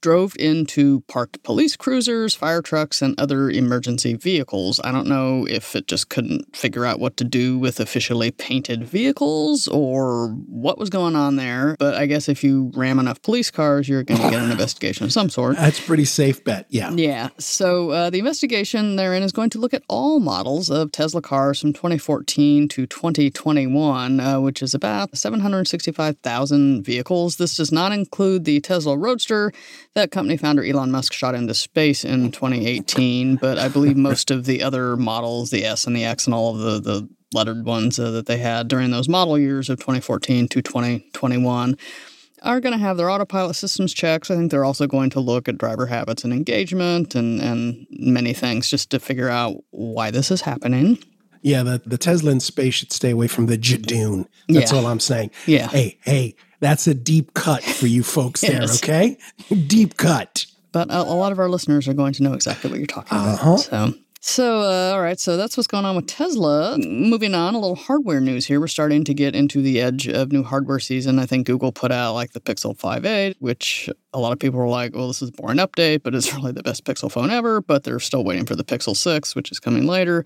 [0.01, 4.81] drove into parked police cruisers, fire trucks, and other emergency vehicles.
[4.83, 8.85] I don't know if it just couldn't figure out what to do with officially painted
[8.85, 13.51] vehicles or what was going on there, but I guess if you ram enough police
[13.51, 15.57] cars, you're going to get an investigation of some sort.
[15.57, 16.67] That's pretty safe bet.
[16.69, 16.91] Yeah.
[16.93, 17.29] Yeah.
[17.39, 21.61] So uh, the investigation therein is going to look at all models of Tesla cars
[21.61, 27.37] from 2014 to 2021, uh, which is about 765,000 vehicles.
[27.37, 29.53] This does not include the Tesla Roadster,
[29.95, 34.45] that company founder Elon Musk shot into space in 2018, but I believe most of
[34.47, 37.99] the other models, the S and the X and all of the, the lettered ones
[37.99, 41.77] uh, that they had during those model years of 2014 to 2021
[42.43, 44.31] are going to have their autopilot systems checks.
[44.31, 48.33] I think they're also going to look at driver habits and engagement and, and many
[48.33, 50.99] things just to figure out why this is happening.
[51.43, 54.27] Yeah, the, the Tesla in space should stay away from the Jadoon.
[54.49, 54.79] That's Yeah.
[54.79, 55.31] all I'm saying.
[55.47, 55.69] Yeah.
[55.69, 58.83] Hey, hey, that's a deep cut for you folks there, Yes.
[58.83, 59.17] okay?
[59.67, 60.47] deep cut.
[60.73, 63.17] but a, a lot of our listeners are going to know exactly what you're talking
[63.17, 63.53] Uh-huh.
[63.53, 63.61] about.
[63.61, 66.77] So, so uh, all right, so that's what's going on with Tesla.
[66.79, 68.61] Moving on, a little hardware news here.
[68.61, 71.19] We're starting to get into the edge of new hardware season.
[71.19, 74.69] I think Google put out like the Pixel 5a, which a lot of people were
[74.69, 77.63] like, "Well, this is a boring update, but it's really the best Pixel phone ever."
[77.63, 80.25] But they're still waiting for the Pixel 6, which is coming later.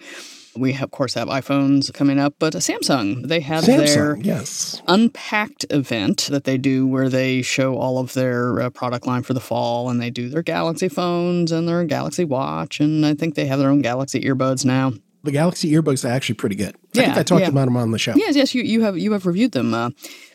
[0.57, 4.81] We of course have iPhones coming up, but Samsung they had their yes.
[4.87, 9.35] Unpacked event that they do where they show all of their uh, product line for
[9.35, 12.81] the fall and they do their Galaxy phones and their Galaxy Watch.
[12.81, 14.93] And I think they have their own Galaxy earbuds now.
[15.25, 16.75] The Galaxy earbuds are actually pretty good.
[16.75, 17.49] I think Yeah, I talked yeah.
[17.49, 18.13] about them on the show.
[18.15, 19.73] Yes, yes, you, you have you have reviewed them.
[19.73, 19.91] Uh,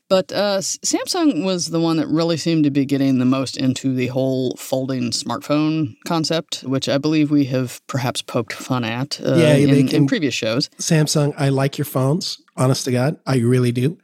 [0.10, 3.94] but uh, Samsung was the one that really seemed to be getting the most into
[3.94, 9.36] the whole folding smartphone concept, which I believe we have perhaps poked fun at uh,
[9.36, 10.70] Yeah, in, in previous shows.
[10.80, 12.42] Samsung, I like your phones.
[12.58, 13.98] Honest to God, I really do.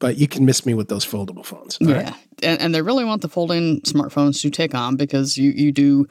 [0.00, 1.76] But you can miss me with those foldable phones.
[1.80, 2.06] all right?
[2.06, 5.72] Yeah, and, and they really want the folding smartphones to take on because you you
[5.72, 6.06] do,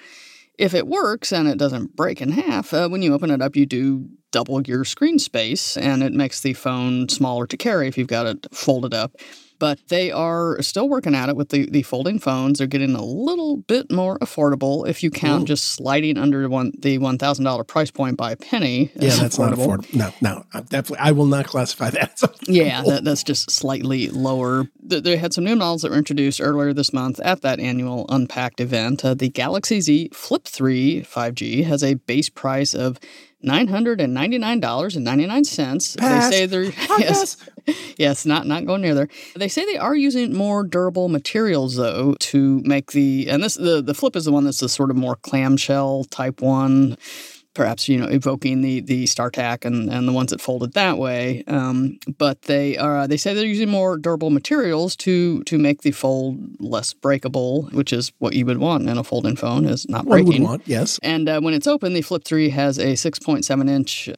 [0.58, 3.56] if it works and it doesn't break in half, uh, when you open it up,
[3.56, 7.98] you do double your screen space, and it makes the phone smaller to carry if
[7.98, 9.16] you've got it folded up.
[9.60, 12.60] But they are still working at it with the, the folding phones.
[12.60, 15.48] They're getting a little bit more affordable if you count Ooh.
[15.48, 18.92] just sliding under one the one thousand dollar price point by a penny.
[18.96, 19.94] Yeah, that's not affordable.
[19.94, 21.00] No, no, I'm definitely.
[21.00, 22.14] I will not classify that.
[22.24, 22.30] as.
[22.48, 24.68] Yeah, that, that's just slightly lower.
[24.82, 28.62] They had some new models that were introduced earlier this month at that annual Unpacked
[28.62, 29.04] event.
[29.04, 33.00] Uh, the Galaxy Z Flip 3 5G has a base price of
[33.44, 35.98] $999.99.
[35.98, 36.30] Pass.
[36.30, 36.68] They say they're I
[37.00, 37.48] yes, guess.
[37.98, 39.08] yes, not not going near there.
[39.36, 43.82] They say they are using more durable materials though to make the and this the
[43.82, 46.98] the Flip is the one that's the sort of more clamshell type one
[47.58, 51.44] perhaps you know evoking the the StarTAC and and the ones that folded that way.
[51.48, 55.92] Um, but they are they say they're using more durable materials to to make the
[55.92, 60.06] fold less breakable, which is what you would want in a folding phone is not
[60.06, 60.44] One would breaking.
[60.44, 61.00] want, yes.
[61.04, 64.10] And uh, when it's open, the Flip 3 has a 6.7 inch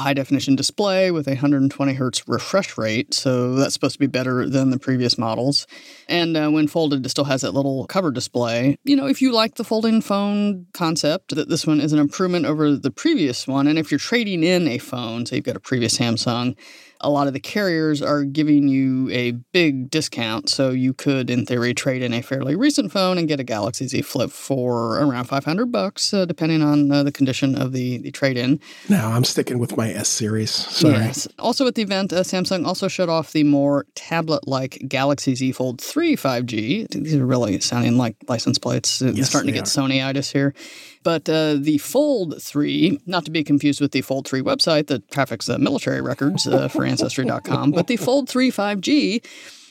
[0.00, 3.14] high definition display with a 120 hertz refresh rate.
[3.14, 5.66] So that's supposed to be better than the previous models.
[6.08, 8.78] And uh, when folded, it still has that little cover display.
[8.84, 12.46] You know, if you like the folding phone concept, that this one is an improvement
[12.46, 13.66] over the previous one.
[13.66, 16.56] And if you're trading in a phone, so you've got a previous Samsung,
[17.00, 20.48] a lot of the carriers are giving you a big discount.
[20.48, 23.86] So you could, in theory, trade in a fairly recent phone and get a Galaxy
[23.86, 28.10] Z Flip for around 500 bucks, uh, depending on uh, the condition of the, the
[28.10, 28.60] trade in.
[28.88, 30.50] No, I'm sticking with my S series.
[30.50, 30.94] Sorry.
[30.94, 31.28] Yes.
[31.38, 35.80] Also at the event, uh, Samsung also showed off the more tablet-like Galaxy Z Fold
[35.80, 36.88] 3 5G.
[36.90, 39.02] These are really sounding like license plates.
[39.02, 40.54] It's Yes, starting to get Sony-itis here.
[41.02, 45.08] But uh, the Fold 3, not to be confused with the Fold 3 website that
[45.10, 49.24] traffics uh, military records uh, for Ancestry.com, but the Fold 3 5G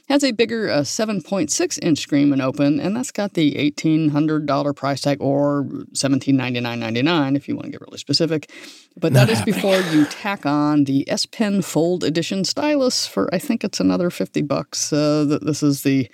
[0.07, 5.01] has a bigger uh, 7.6 inch screen when open, and that's got the $1,800 price
[5.01, 5.63] tag or
[6.43, 8.51] $1799.99 if you want to get really specific.
[8.97, 9.55] But that Not is happening.
[9.55, 14.09] before you tack on the S Pen Fold Edition stylus for I think it's another
[14.09, 14.93] 50 bucks.
[14.93, 16.09] Uh, this is the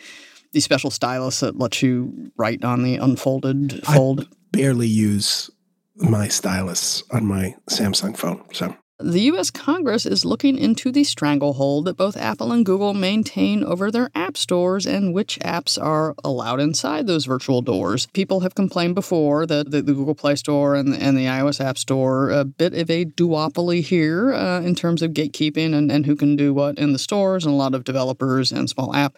[0.53, 4.27] the special stylus that lets you write on the unfolded I- fold.
[4.51, 5.49] Barely use
[5.95, 8.43] my stylus on my Samsung phone.
[8.51, 9.49] So The U.S.
[9.49, 14.37] Congress is looking into the stranglehold that both Apple and Google maintain over their app
[14.37, 18.05] stores and which apps are allowed inside those virtual doors.
[18.13, 22.29] People have complained before that the, Google Play Store and, and the iOS App Store
[22.29, 26.35] a bit of a duopoly here uh, in terms of gatekeeping and, and who can
[26.35, 29.17] do what in the stores, and a lot of developers and small app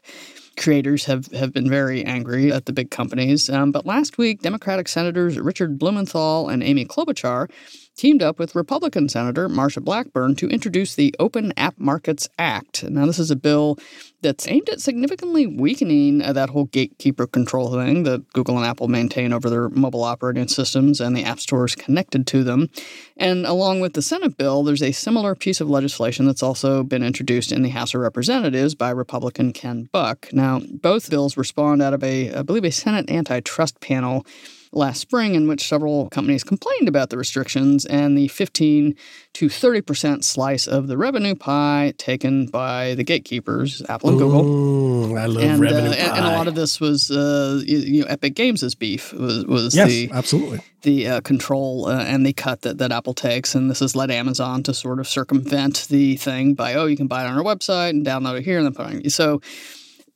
[0.57, 3.49] creators have, have been very angry at the big companies.
[3.49, 7.49] Um, but last week, Democratic Senators Richard Blumenthal and Amy Klobuchar
[7.95, 12.83] teamed up with Republican Senator Marsha Blackburn to introduce the Open App Markets Act.
[12.83, 13.77] Now, this is a bill
[14.21, 18.87] that's aimed at significantly weakening uh, that whole gatekeeper control thing that Google and Apple
[18.87, 22.69] maintain over their mobile operating systems and the app stores connected to them.
[23.17, 27.03] And along with the Senate bill, there's a similar piece of legislation that's also been
[27.03, 30.31] introduced in the House of Representatives by Republican Ken Buck.
[30.33, 34.25] Now, both bills respond out of a, I believe, a Senate antitrust panel
[34.75, 38.95] last spring in which several companies complained about the restrictions and the 15
[39.33, 44.43] to 30% slice of the revenue pie taken by the gatekeepers, Apple and Google.
[44.43, 45.99] Mm, I love and, revenue uh, pie.
[45.99, 49.45] and, and a lot of this was, uh, you, you know, Epic Games' beef was,
[49.45, 50.59] was yes, the absolutely.
[50.81, 53.55] the uh, control uh, and the cut that, that Apple takes.
[53.55, 57.07] And this has led Amazon to sort of circumvent the thing by, oh, you can
[57.07, 59.09] buy it on our website and download it here and then put it on.
[59.09, 59.41] So,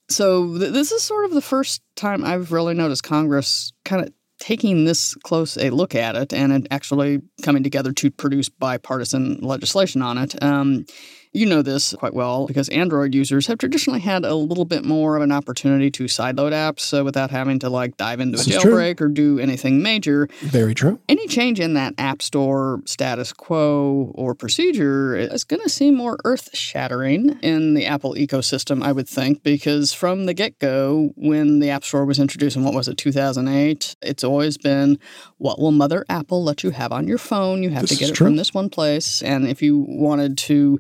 [0.10, 4.14] so th- this is sort of the first time I've really noticed Congress kind of
[4.48, 10.02] taking this close a look at it and actually coming together to produce bipartisan legislation
[10.02, 10.42] on it.
[10.42, 10.86] Um,
[11.38, 15.16] you know this quite well because Android users have traditionally had a little bit more
[15.16, 18.48] of an opportunity to sideload apps uh, without having to like dive into a This
[18.48, 20.28] jailbreak or do anything major.
[20.42, 21.00] Very true.
[21.08, 26.18] Any change in that App Store status quo or procedure is going to seem more
[26.26, 31.60] earth shattering in the Apple ecosystem, I would think, because from the get go, when
[31.60, 34.98] the App Store was introduced in what was it, 2008, it's always been
[35.38, 37.64] what will Mother Apple let you have on your phone?
[37.64, 38.28] You have This to get it true.
[38.28, 39.22] from this one place.
[39.22, 40.80] And if you wanted to,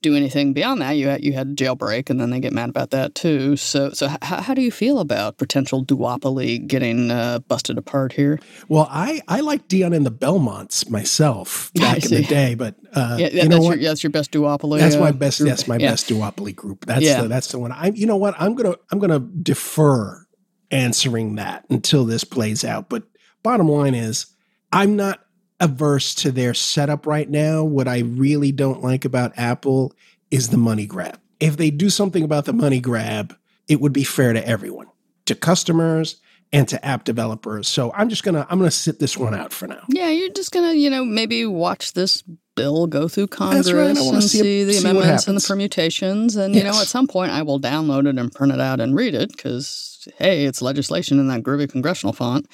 [0.00, 2.90] do anything beyond that, you had you had jailbreak, and then they get mad about
[2.90, 3.56] that too.
[3.56, 8.38] So, so h- how do you feel about potential duopoly getting uh, busted apart here?
[8.68, 13.16] Well, I I like Dion and the Belmonts myself back in the day, but uh,
[13.18, 13.80] Yeah, you that's, know your, what?
[13.80, 14.78] yeah, that's your best duopoly.
[14.78, 15.38] That's uh, my best.
[15.38, 15.48] group.
[15.50, 15.90] That's my Yeah.
[15.90, 16.86] best duopoly group.
[16.86, 17.22] That's Yeah.
[17.22, 17.72] the, that's the one.
[17.72, 17.88] I.
[17.88, 18.36] You know what?
[18.38, 20.24] I'm gonna I'm gonna defer
[20.70, 22.88] answering that until this plays out.
[22.88, 23.02] But
[23.42, 24.26] bottom line is,
[24.72, 25.24] I'm not
[25.60, 27.64] averse to their setup right now.
[27.64, 29.92] What I really don't like about Apple
[30.30, 31.18] is the money grab.
[31.40, 33.36] If they do something about the money grab,
[33.68, 34.86] it would be fair to everyone,
[35.26, 36.16] to customers
[36.52, 37.68] and to app developers.
[37.68, 39.84] So I'm just gonna I'm gonna sit this one out for now.
[39.88, 42.22] Yeah, you're just gonna, you know, maybe watch this
[42.56, 43.96] bill go through Congress right.
[43.96, 46.36] And see see, the see amendments and the permutations.
[46.36, 48.96] And you know, at some point, I will download it and print it out and
[48.96, 52.46] read it because hey, it's legislation in that groovy congressional font.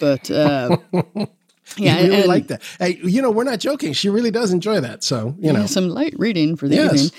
[0.00, 0.76] But uh,
[1.76, 2.62] yeah, I really and- like that.
[2.78, 3.92] Hey, you know, we're not joking.
[3.92, 5.02] She really does enjoy that.
[5.04, 6.94] So you know, Yeah, some light reading for the Yes.
[6.94, 7.10] evening.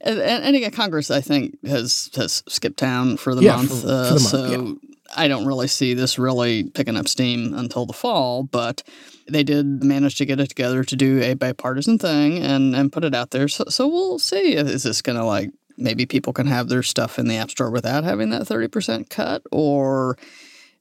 [0.00, 3.70] And, and again, Congress, I think, has has skipped town for the Yeah, month.
[3.70, 4.78] for- for uh, the month, so
[5.16, 8.44] I don't really see this really picking up steam until the fall.
[8.44, 8.82] But
[9.28, 13.04] they did manage to get it together to do a bipartisan thing and and put
[13.04, 13.48] it out there.
[13.48, 14.54] So so we'll see.
[14.54, 17.70] Is this going to like maybe people can have their stuff in the app store
[17.70, 20.18] without having that thirty percent cut, or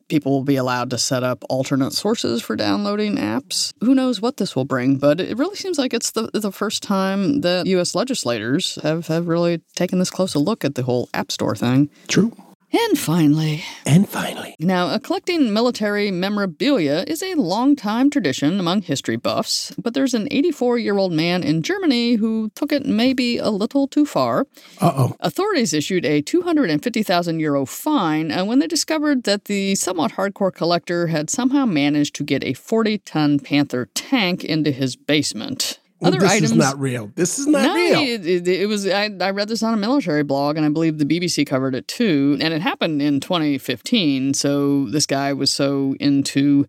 [0.07, 3.73] people will be allowed to set up alternate sources for downloading apps.
[3.81, 6.83] Who knows what this will bring, but it really seems like it's the the first
[6.83, 11.09] time that US legislators have, have really taken this close a look at the whole
[11.13, 11.89] App Store thing.
[12.07, 12.31] true.
[12.73, 19.73] And finally, And finally, now, collecting military memorabilia is a long-time tradition among history buffs,
[19.77, 24.47] but there's an 84-year-old man in Germany who took it maybe a little too far.
[24.81, 25.15] uh oh.
[25.21, 31.07] Authorities issued a 250,000 euro fine uh, when they discovered that the somewhat hardcore collector
[31.07, 35.79] had somehow managed to get a 40 ton Panther tank into his basement.
[36.03, 36.51] Other this items.
[36.51, 37.11] is not real.
[37.15, 37.99] This is not no, real.
[37.99, 38.87] It, it, it was.
[38.87, 41.87] I, I read this on a military blog, and I believe the BBC covered it
[41.87, 42.37] too.
[42.39, 44.35] And it happened in 2015.
[44.35, 46.67] So this guy was so into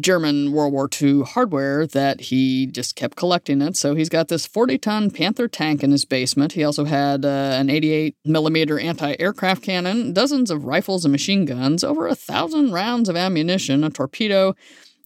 [0.00, 3.76] German World War II hardware that he just kept collecting it.
[3.76, 6.52] So he's got this 40 ton Panther tank in his basement.
[6.52, 11.44] He also had uh, an 88 millimeter anti aircraft cannon, dozens of rifles and machine
[11.44, 14.54] guns, over a thousand rounds of ammunition, a torpedo,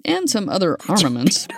[0.05, 1.49] and some other armaments.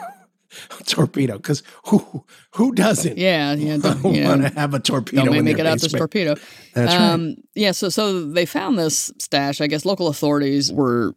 [0.87, 2.25] torpedo, because who
[2.55, 3.77] who doesn't Yeah, yeah.
[3.83, 5.25] don't- want to have a torpedo?
[5.25, 6.35] don't make their out this torpedo.
[6.75, 7.11] That's right.
[7.13, 9.61] um, Yeah, so so they found this stash.
[9.61, 11.15] I guess local authorities were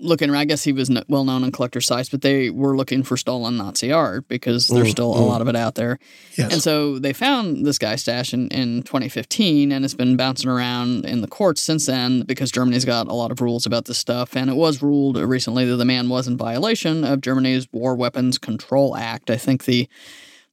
[0.00, 0.40] looking around.
[0.40, 3.56] I guess he was well known on collector sites, but they were looking for stolen
[3.56, 5.26] Nazi art because there's Mm, still a mm.
[5.26, 5.98] lot of it out there.
[6.36, 6.52] Yes.
[6.52, 11.04] And so they found this guy's stash in, in 2015, and it's been bouncing around
[11.04, 14.36] in the courts since then because Germany's got a lot of rules about this stuff.
[14.36, 18.38] And it was ruled recently that the man was in violation of Germany's War Weapons
[18.38, 19.30] Control Act.
[19.30, 19.88] I think the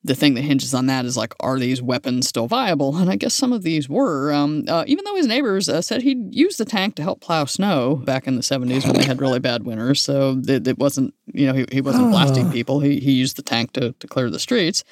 [0.05, 2.95] the thing that hinges on that is like, are these weapons still viable?
[2.95, 4.31] And I guess some of these were.
[4.31, 7.45] Um, uh, even though his neighbors uh, said he'd used the tank to help plow
[7.45, 10.01] snow back in the 70s when they had really bad winters.
[10.01, 12.51] So it, it wasn't, you know, he, he wasn't blasting Ah.
[12.51, 12.81] people.
[12.81, 14.83] He, he used the tank to, to clear the streets.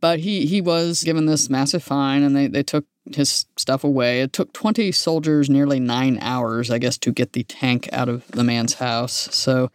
[0.00, 4.22] But he, he was given this massive fine and they, they took his stuff away.
[4.22, 8.26] It took 20 soldiers nearly nine hours, I guess, to get the tank out of
[8.28, 9.28] the man's house.
[9.34, 9.70] So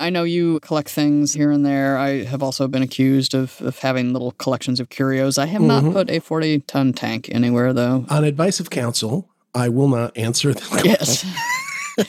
[0.00, 1.98] I know you collect things here and there.
[1.98, 5.36] I have also been accused of, of having little collections of curios.
[5.38, 5.92] I have not Mhm.
[5.92, 8.06] put a 40 ton tank anywhere, though.
[8.08, 11.24] On advice of counsel, I will not answer the Yes.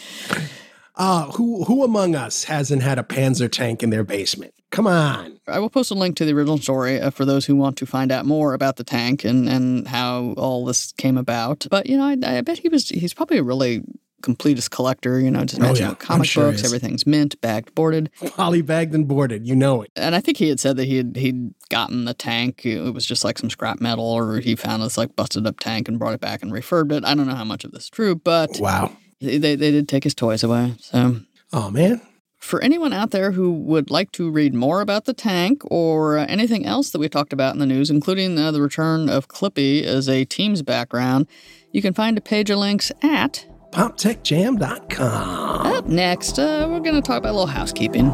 [0.98, 4.54] Uh, who who among us hasn't had a Panzer tank in their basement?
[4.72, 5.40] Come on.
[5.48, 7.86] I will post a link to the original story uh, for those who want to
[7.88, 11.66] find out more about the tank and, and how all this came about.
[11.72, 13.84] But, you know, I, I bet he was, he's probably a really
[14.22, 15.96] completist collector, you know, just Oh, imagine yeah.
[15.96, 18.10] comic sure books, everything's mint, bagged, boarded.
[18.22, 19.92] Polybagged and boarded, you know it.
[19.96, 22.66] And I think he had said that he had he'd gotten the tank.
[22.66, 25.88] It was just like some scrap metal, or he found this like busted up tank
[25.88, 27.04] and brought it back and refurbed it.
[27.06, 28.92] I don't know how much of this is true, but Wow.
[29.20, 30.76] they, they did take his toys away.
[30.80, 31.18] So
[31.54, 32.02] Oh man.
[32.38, 36.66] for anyone out there who would like to read more about the tank or anything
[36.66, 40.10] else that we talked about in the news, including uh, the return of Clippy as
[40.10, 41.28] a Teams background,
[41.72, 43.46] you can find a page of links at.
[43.72, 45.66] PopTechJam.com.
[45.68, 48.12] Up next, uh, we're going to talk about a little housekeeping.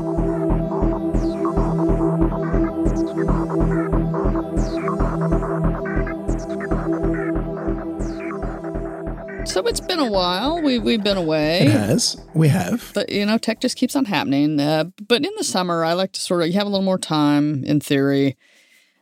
[9.47, 10.61] So it's been a while.
[10.61, 11.61] We, we've been away.
[11.61, 12.21] It has.
[12.35, 12.91] We have.
[12.93, 14.59] But you know, tech just keeps on happening.
[14.59, 16.99] Uh, but in the summer, I like to sort of you have a little more
[16.99, 18.37] time in theory.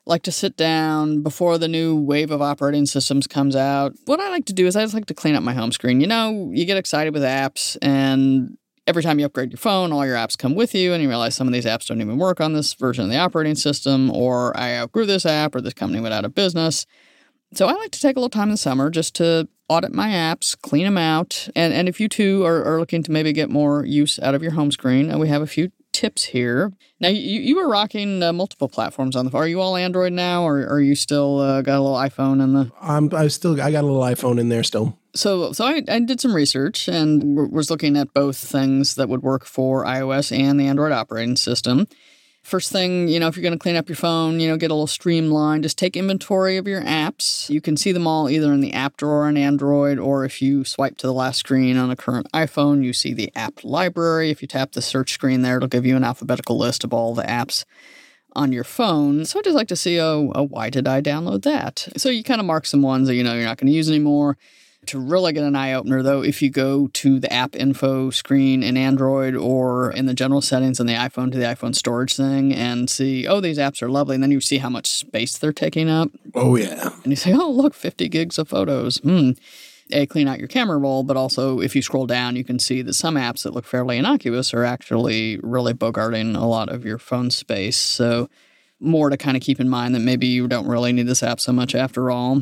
[0.08, 3.94] Like to sit down before the new wave of operating systems comes out.
[4.06, 6.00] What I like to do is I just like to clean up my home screen.
[6.00, 10.06] You know, you get excited with apps, and every time you upgrade your phone, all
[10.06, 12.40] your apps come with you, and you realize some of these apps don't even work
[12.40, 16.02] on this version of the operating system, or I outgrew this app, or this company
[16.02, 16.86] went out of business.
[17.54, 20.10] So I like to take a little time in the summer just to audit my
[20.10, 21.48] apps, clean them out.
[21.56, 24.44] And, and if you too are, are looking to maybe get more use out of
[24.44, 26.74] your home screen, we have a few tips here.
[27.00, 30.44] Now, you, you were rocking uh, multiple platforms on the Are you all Android now,
[30.44, 32.72] or are you still uh, got a little iPhone in the.
[32.82, 35.00] I'm I still I got a little iPhone in there still.
[35.16, 39.08] So, so I, I did some research and w- was looking at both things that
[39.08, 41.88] would work for iOS and the Android operating system.
[42.46, 44.70] First thing, you know, if you're going to clean up your phone, you know, get
[44.70, 47.50] a little streamlined, just take inventory of your apps.
[47.50, 50.64] You can see them all either in the app drawer on Android or if you
[50.64, 54.30] swipe to the last screen on a current iPhone, you see the app library.
[54.30, 57.16] If you tap the search screen there, it'll give you an alphabetical list of all
[57.16, 57.66] the apps
[58.36, 59.26] on your phone.
[59.26, 61.88] So I just like to see, oh, oh why did I download that?
[61.98, 63.90] So you kind of mark some ones that you know you're not going to use
[63.90, 64.38] anymore.
[64.88, 68.64] To really get an eye opener, though, if you go to the app info screen
[68.64, 72.54] in Android or in the general settings on the iPhone to the iPhone storage thing
[72.54, 74.16] and see, oh, these apps are lovely.
[74.16, 76.10] And then you see how much space they're taking up.
[76.34, 76.92] Oh yeah.
[77.04, 78.98] And you say, oh, look, 50 gigs of photos.
[78.98, 79.32] Hmm.
[79.92, 82.82] A, clean out your camera roll, but also if you scroll down, you can see
[82.82, 86.98] that some apps that look fairly innocuous are actually really bogarting a lot of your
[86.98, 87.78] phone space.
[87.78, 88.30] So,
[88.80, 91.40] more to kind of keep in mind that maybe you don't really need this app
[91.40, 92.42] so much after all.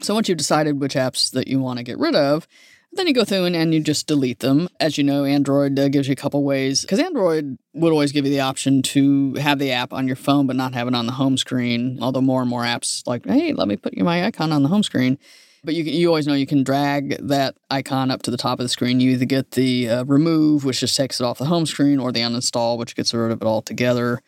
[0.00, 2.46] So once you've decided which apps that you want to get rid of,
[2.92, 4.68] then you go through and, and you just delete them.
[4.80, 8.24] As you know, Android uh, gives you a couple ways because Android would always give
[8.24, 11.06] you the option to have the app on your phone but not have it on
[11.06, 11.98] the home screen.
[12.00, 14.82] Although more and more apps like, hey, let me put my icon on the home
[14.82, 15.18] screen.
[15.64, 18.64] But you, you always know you can drag that icon up to the top of
[18.64, 19.00] the screen.
[19.00, 22.12] You either get the uh, remove, which just takes it off the home screen, or
[22.12, 24.22] the uninstall, which gets rid of it altogether.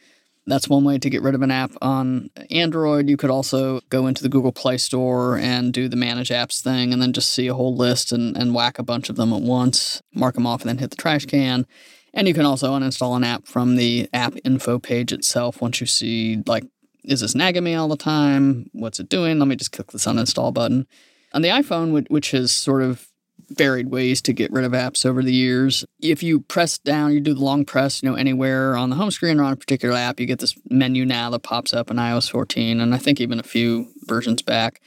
[0.47, 3.09] That's one way to get rid of an app on Android.
[3.09, 6.93] You could also go into the Google Play Store and do the manage apps thing
[6.93, 9.43] and then just see a whole list and, and whack a bunch of them at
[9.43, 11.66] once, mark them off, and then hit the trash can.
[12.12, 15.86] And you can also uninstall an app from the app info page itself once you
[15.86, 16.64] see, like,
[17.05, 18.68] is this nagging me all the time?
[18.72, 19.38] What's it doing?
[19.38, 20.86] Let me just click this uninstall button.
[21.32, 23.07] On the iPhone, which- has sort of
[23.51, 25.84] varied ways to get rid of apps over the years.
[26.01, 29.11] If you press down, you do the long press, you know, anywhere on the home
[29.11, 31.96] screen or on a particular app, you get this menu now that pops up in
[31.96, 34.80] iOS 14, and I think even a few versions back.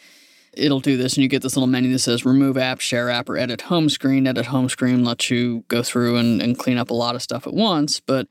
[0.55, 3.27] It'll do this, and you get this little menu that says remove app, share app,
[3.27, 4.27] or edit home screen.
[4.27, 7.47] Edit home screen lets you go through and, and clean up a lot of stuff
[7.47, 7.99] at once.
[7.99, 8.27] But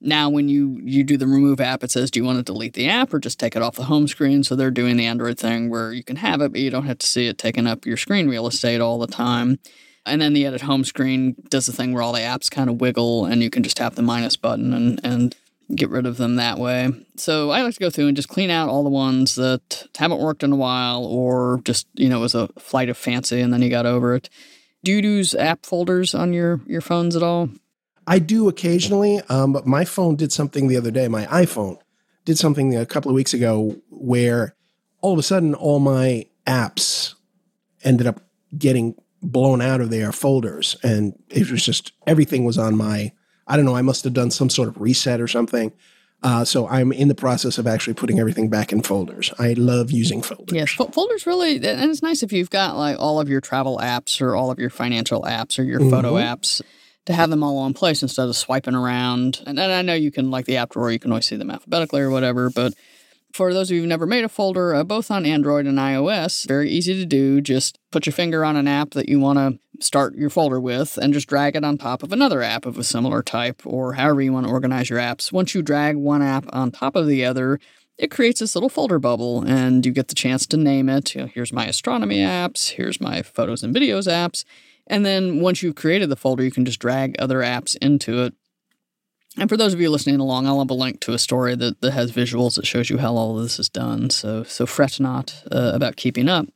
[0.00, 2.74] now when you you do the remove app, it says, do you want to delete
[2.74, 4.44] the app or just take it off the home screen?
[4.44, 6.98] So they're doing the Android thing where you can have it, but you don't have
[6.98, 9.58] to see it taking up your screen real estate all the time.
[10.04, 12.80] And then the edit home screen does the thing where all the apps kind of
[12.80, 15.34] wiggle and you can just tap the minus button and, and
[15.74, 16.90] get rid of them that way.
[17.16, 20.20] So I like to go through and just clean out all the ones that haven't
[20.20, 23.52] worked in a while or just, you know, it was a flight of fancy and
[23.52, 24.28] then you got over it.
[24.84, 27.48] Do you use app folders on your, your phones at all?
[28.06, 31.08] I do occasionally, um, but my phone did something the other day.
[31.08, 31.78] My iPhone
[32.24, 34.54] did something a couple of weeks ago where
[35.00, 37.14] all of a sudden all my apps
[37.84, 38.20] ended up
[38.56, 43.12] getting blown out of their folders, and it was just everything was on my.
[43.48, 43.76] I don't know.
[43.76, 45.72] I must have done some sort of reset or something.
[46.22, 49.32] Uh, so I'm in the process of actually putting everything back in folders.
[49.38, 50.52] I love using folders.
[50.56, 53.78] Yes, fo- folders really, and it's nice if you've got like all of your travel
[53.82, 56.22] apps or all of your financial apps or your photo Mhm.
[56.24, 56.62] apps
[57.06, 59.42] to have them all in place instead of swiping around.
[59.46, 61.50] And, and I know you can, like the app drawer, you can always see them
[61.50, 62.74] alphabetically or whatever, but
[63.36, 66.48] for those of you who've never made a folder, uh, both on Android and iOS,
[66.48, 67.42] very easy to do.
[67.42, 70.96] Just put your finger on an app that you want to start your folder with
[70.96, 74.22] and just drag it on top of another app of a similar type or however
[74.22, 75.30] you want to organize your apps.
[75.30, 77.60] Once you drag one app on top of the other,
[77.98, 81.14] it creates this little folder bubble and you get the chance to name it.
[81.14, 84.44] You know, here's my astronomy apps, here's my photos and videos apps.
[84.86, 88.34] And then once you've created the folder, you can just drag other apps into it.
[89.38, 91.80] And for those of you listening along, I'll have a link to a story that,
[91.82, 94.08] that has visuals that shows you how all of this is done.
[94.10, 96.46] So so fret not uh, about keeping up.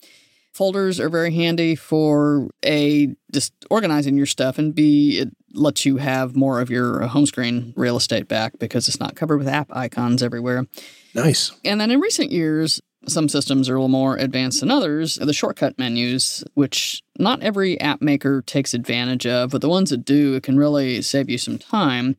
[0.52, 5.98] Folders are very handy for a just organizing your stuff, and b it lets you
[5.98, 9.68] have more of your home screen real estate back because it's not covered with app
[9.72, 10.66] icons everywhere.
[11.14, 11.52] Nice.
[11.64, 15.16] And then in recent years, some systems are a little more advanced than others.
[15.16, 20.04] The shortcut menus, which not every app maker takes advantage of, but the ones that
[20.04, 22.16] do, it can really save you some time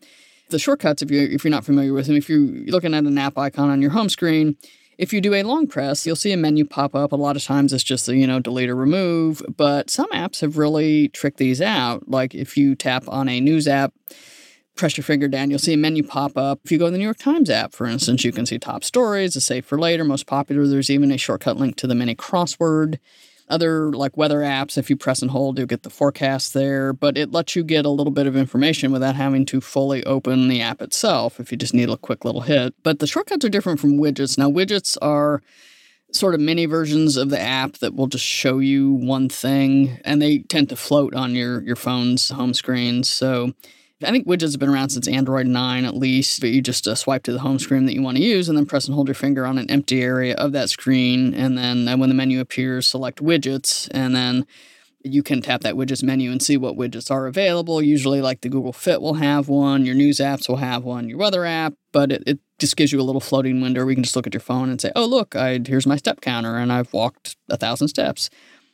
[0.52, 3.18] the shortcuts, if you're, if you're not familiar with them, if you're looking at an
[3.18, 4.56] app icon on your home screen,
[4.98, 7.12] if you do a long press, you'll see a menu pop up.
[7.12, 10.42] A lot of times it's just a, you know, delete or remove, but some apps
[10.42, 12.08] have really tricked these out.
[12.08, 13.94] Like if you tap on a news app,
[14.76, 16.60] press your finger down, you'll see a menu pop up.
[16.64, 18.84] If you go to the New York Times app, for instance, you can see top
[18.84, 20.68] stories, a save for later, most popular.
[20.68, 22.98] There's even a shortcut link to the mini crossword
[23.52, 27.18] other like weather apps, if you press and hold, you'll get the forecast there, but
[27.18, 30.62] it lets you get a little bit of information without having to fully open the
[30.62, 32.74] app itself if you just need a quick little hit.
[32.82, 34.38] But the shortcuts are different from widgets.
[34.38, 35.42] Now, widgets are
[36.14, 40.22] sort of mini versions of the app that will just show you one thing and
[40.22, 43.04] they tend to float on your your phone's home screen.
[43.04, 43.54] So
[44.04, 46.96] I think widgets have been around since Android 9 at least, but you just uh,
[46.96, 49.08] swipe to the home screen that you want to use and then press and hold
[49.08, 51.34] your finger on an empty area of that screen.
[51.34, 54.46] And then uh, when the menu appears, select widgets and then
[55.04, 57.82] you can tap that widgets menu and see what widgets are available.
[57.82, 61.18] Usually, like the Google Fit will have one, your news apps will have one, your
[61.18, 64.04] weather app, but it, it just gives you a little floating window where you can
[64.04, 66.72] just look at your phone and say, oh, look, I, here's my step counter and
[66.72, 68.30] I've walked a thousand steps.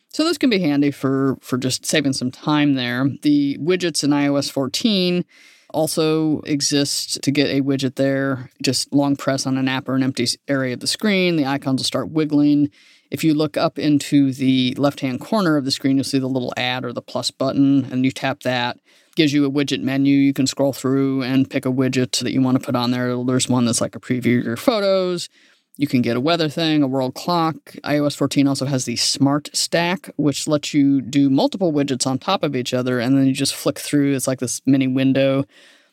[0.10, 3.08] So those can be handy for for just saving some time there.
[3.22, 5.24] The widgets in iOS 14
[5.70, 8.50] also exist to get a widget there.
[8.62, 11.80] Just long press on an app or an empty area of the screen, the icons
[11.80, 12.72] will start wiggling.
[13.10, 16.54] If you look up into the left-hand corner of the screen, you'll see the little
[16.58, 18.80] add or the plus button, and you tap that.
[19.16, 20.16] Gives you a widget menu.
[20.16, 23.16] You can scroll through and pick a widget that you want to put on there.
[23.24, 25.30] There's one that's like a preview of your photos.
[25.78, 27.56] You can get a weather thing, a world clock.
[27.84, 32.44] iOS 14 also has the Smart Stack, which lets you do multiple widgets on top
[32.44, 34.16] of each other, and then you just flick through.
[34.16, 35.46] It's like this mini window.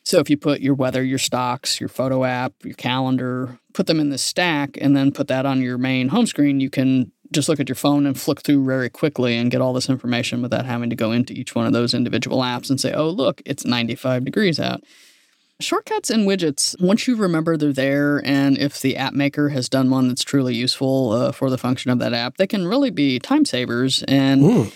[0.03, 3.99] So if you put your weather, your stocks, your photo app, your calendar, put them
[3.99, 7.49] in the stack, and then put that on your main home screen, you can just
[7.49, 10.65] look at your phone and flick through very quickly and get all this information without
[10.65, 13.65] having to go into each one of those individual apps and say, oh, look, it's
[13.65, 14.83] 95 degrees out.
[15.61, 19.89] Shortcuts and widgets, once you remember they're there, and if the app maker has done
[19.89, 23.19] one that's truly useful uh, for the function of that app, they can really be
[23.19, 24.73] time savers and mm.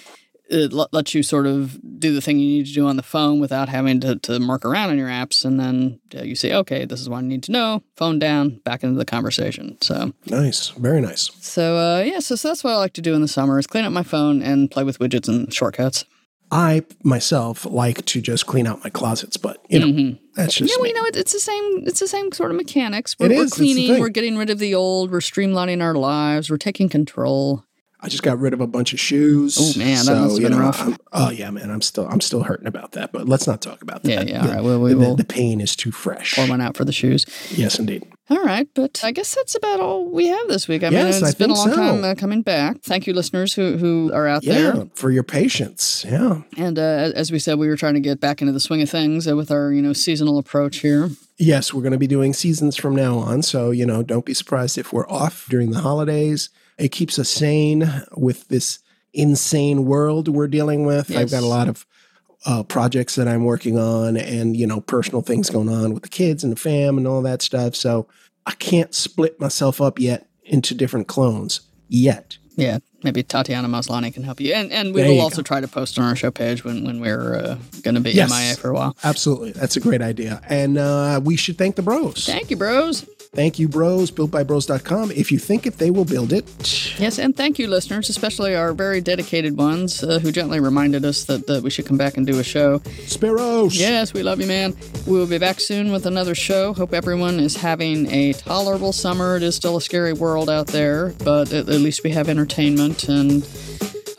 [0.50, 3.04] it l- lets you sort of do the thing you need to do on the
[3.04, 5.44] phone without having to, to mark around in your apps.
[5.44, 8.62] And then uh, you say, okay, this is what I need to know, phone down,
[8.64, 9.78] back into the conversation.
[9.82, 11.30] So nice, very nice.
[11.42, 13.68] So, uh, yeah, so, so that's what I like to do in the summer is
[13.68, 16.06] clean up my phone and play with widgets and shortcuts.
[16.52, 20.24] I myself like to just clean out my closets, but you know mm-hmm.
[20.36, 20.78] that's just yeah.
[20.80, 21.84] Well, you know, it, it's the same.
[21.86, 23.16] It's the same sort of mechanics.
[23.20, 24.00] We're, we're cleaning.
[24.00, 25.12] We're getting rid of the old.
[25.12, 26.50] We're streamlining our lives.
[26.50, 27.66] We're taking control.
[28.02, 29.58] I just got rid of a bunch of shoes.
[29.60, 30.82] Oh man, so, that must been know, rough.
[30.82, 33.12] I'm, oh yeah, man, I'm still I'm still hurting about that.
[33.12, 34.10] But let's not talk about that.
[34.10, 34.42] Yeah, yeah.
[34.42, 35.16] The, all right, well, we the, will.
[35.16, 36.36] The pain is too fresh.
[36.36, 37.26] Pour one out for the shoes.
[37.52, 38.08] Yes, indeed.
[38.30, 40.84] All right, but I guess that's about all we have this week.
[40.84, 41.76] I yes, mean, it's I been a long so.
[41.76, 42.82] time uh, coming back.
[42.84, 46.06] Thank you, listeners who who are out yeah, there, for your patience.
[46.08, 48.82] Yeah, and uh, as we said, we were trying to get back into the swing
[48.82, 51.10] of things uh, with our you know seasonal approach here.
[51.38, 53.42] Yes, we're going to be doing seasons from now on.
[53.42, 57.30] So you know, don't be surprised if we're off during the holidays it keeps us
[57.30, 58.80] sane with this
[59.14, 61.10] insane world we're dealing with.
[61.10, 61.20] Yes.
[61.20, 61.86] I've got a lot of
[62.46, 66.10] uh, projects that I'm working on and, you know, personal things going on with the
[66.10, 67.76] kids and the fam and all that stuff.
[67.76, 68.08] So
[68.46, 72.38] I can't split myself up yet into different clones yet.
[72.56, 74.54] Yeah, maybe Tatiana Maslany can help you.
[74.54, 75.44] And and we there will also go.
[75.44, 78.30] try to post on our show page when, when we're uh, going to be yes,
[78.30, 78.98] MIA for a while.
[79.04, 79.52] Absolutely.
[79.52, 80.42] That's a great idea.
[80.50, 82.26] And uh, we should thank the bros.
[82.26, 83.08] Thank you, bros.
[83.32, 85.12] Thank you, bros, builtbybros.com.
[85.12, 87.00] If you think it, they will build it.
[87.00, 91.26] Yes, and thank you, listeners, especially our very dedicated ones uh, who gently reminded us
[91.26, 92.80] that, that we should come back and do a show.
[93.06, 93.80] Sparrows!
[93.80, 94.76] Yes, we love you, man.
[95.06, 96.74] We will be back soon with another show.
[96.74, 99.38] Hope everyone is having a tolerable summer.
[99.38, 103.08] It is still a scary world out there, but at, at least we have entertainment
[103.10, 103.48] and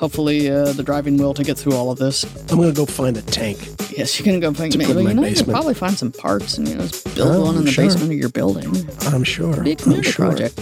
[0.01, 2.25] hopefully uh, the driving wheel to get through all of this.
[2.51, 3.59] I'm going to go find a tank.
[3.97, 6.11] Yes, you can go find To maybe put in you know you probably find some
[6.11, 7.85] parts and you know just build Oh, one in the sure.
[7.85, 8.67] basement of your building.
[9.13, 9.55] I'm sure.
[9.63, 10.27] I'm community sure.
[10.27, 10.59] project.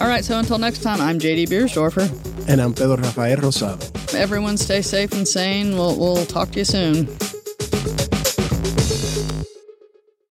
[0.00, 2.08] All right, so until next time, I'm JD Biersdorfer.
[2.48, 4.14] And I'm Pedro Rafael Rosado.
[4.14, 5.74] Everyone stay safe and sane.
[5.76, 7.06] We'll we'll talk to you soon.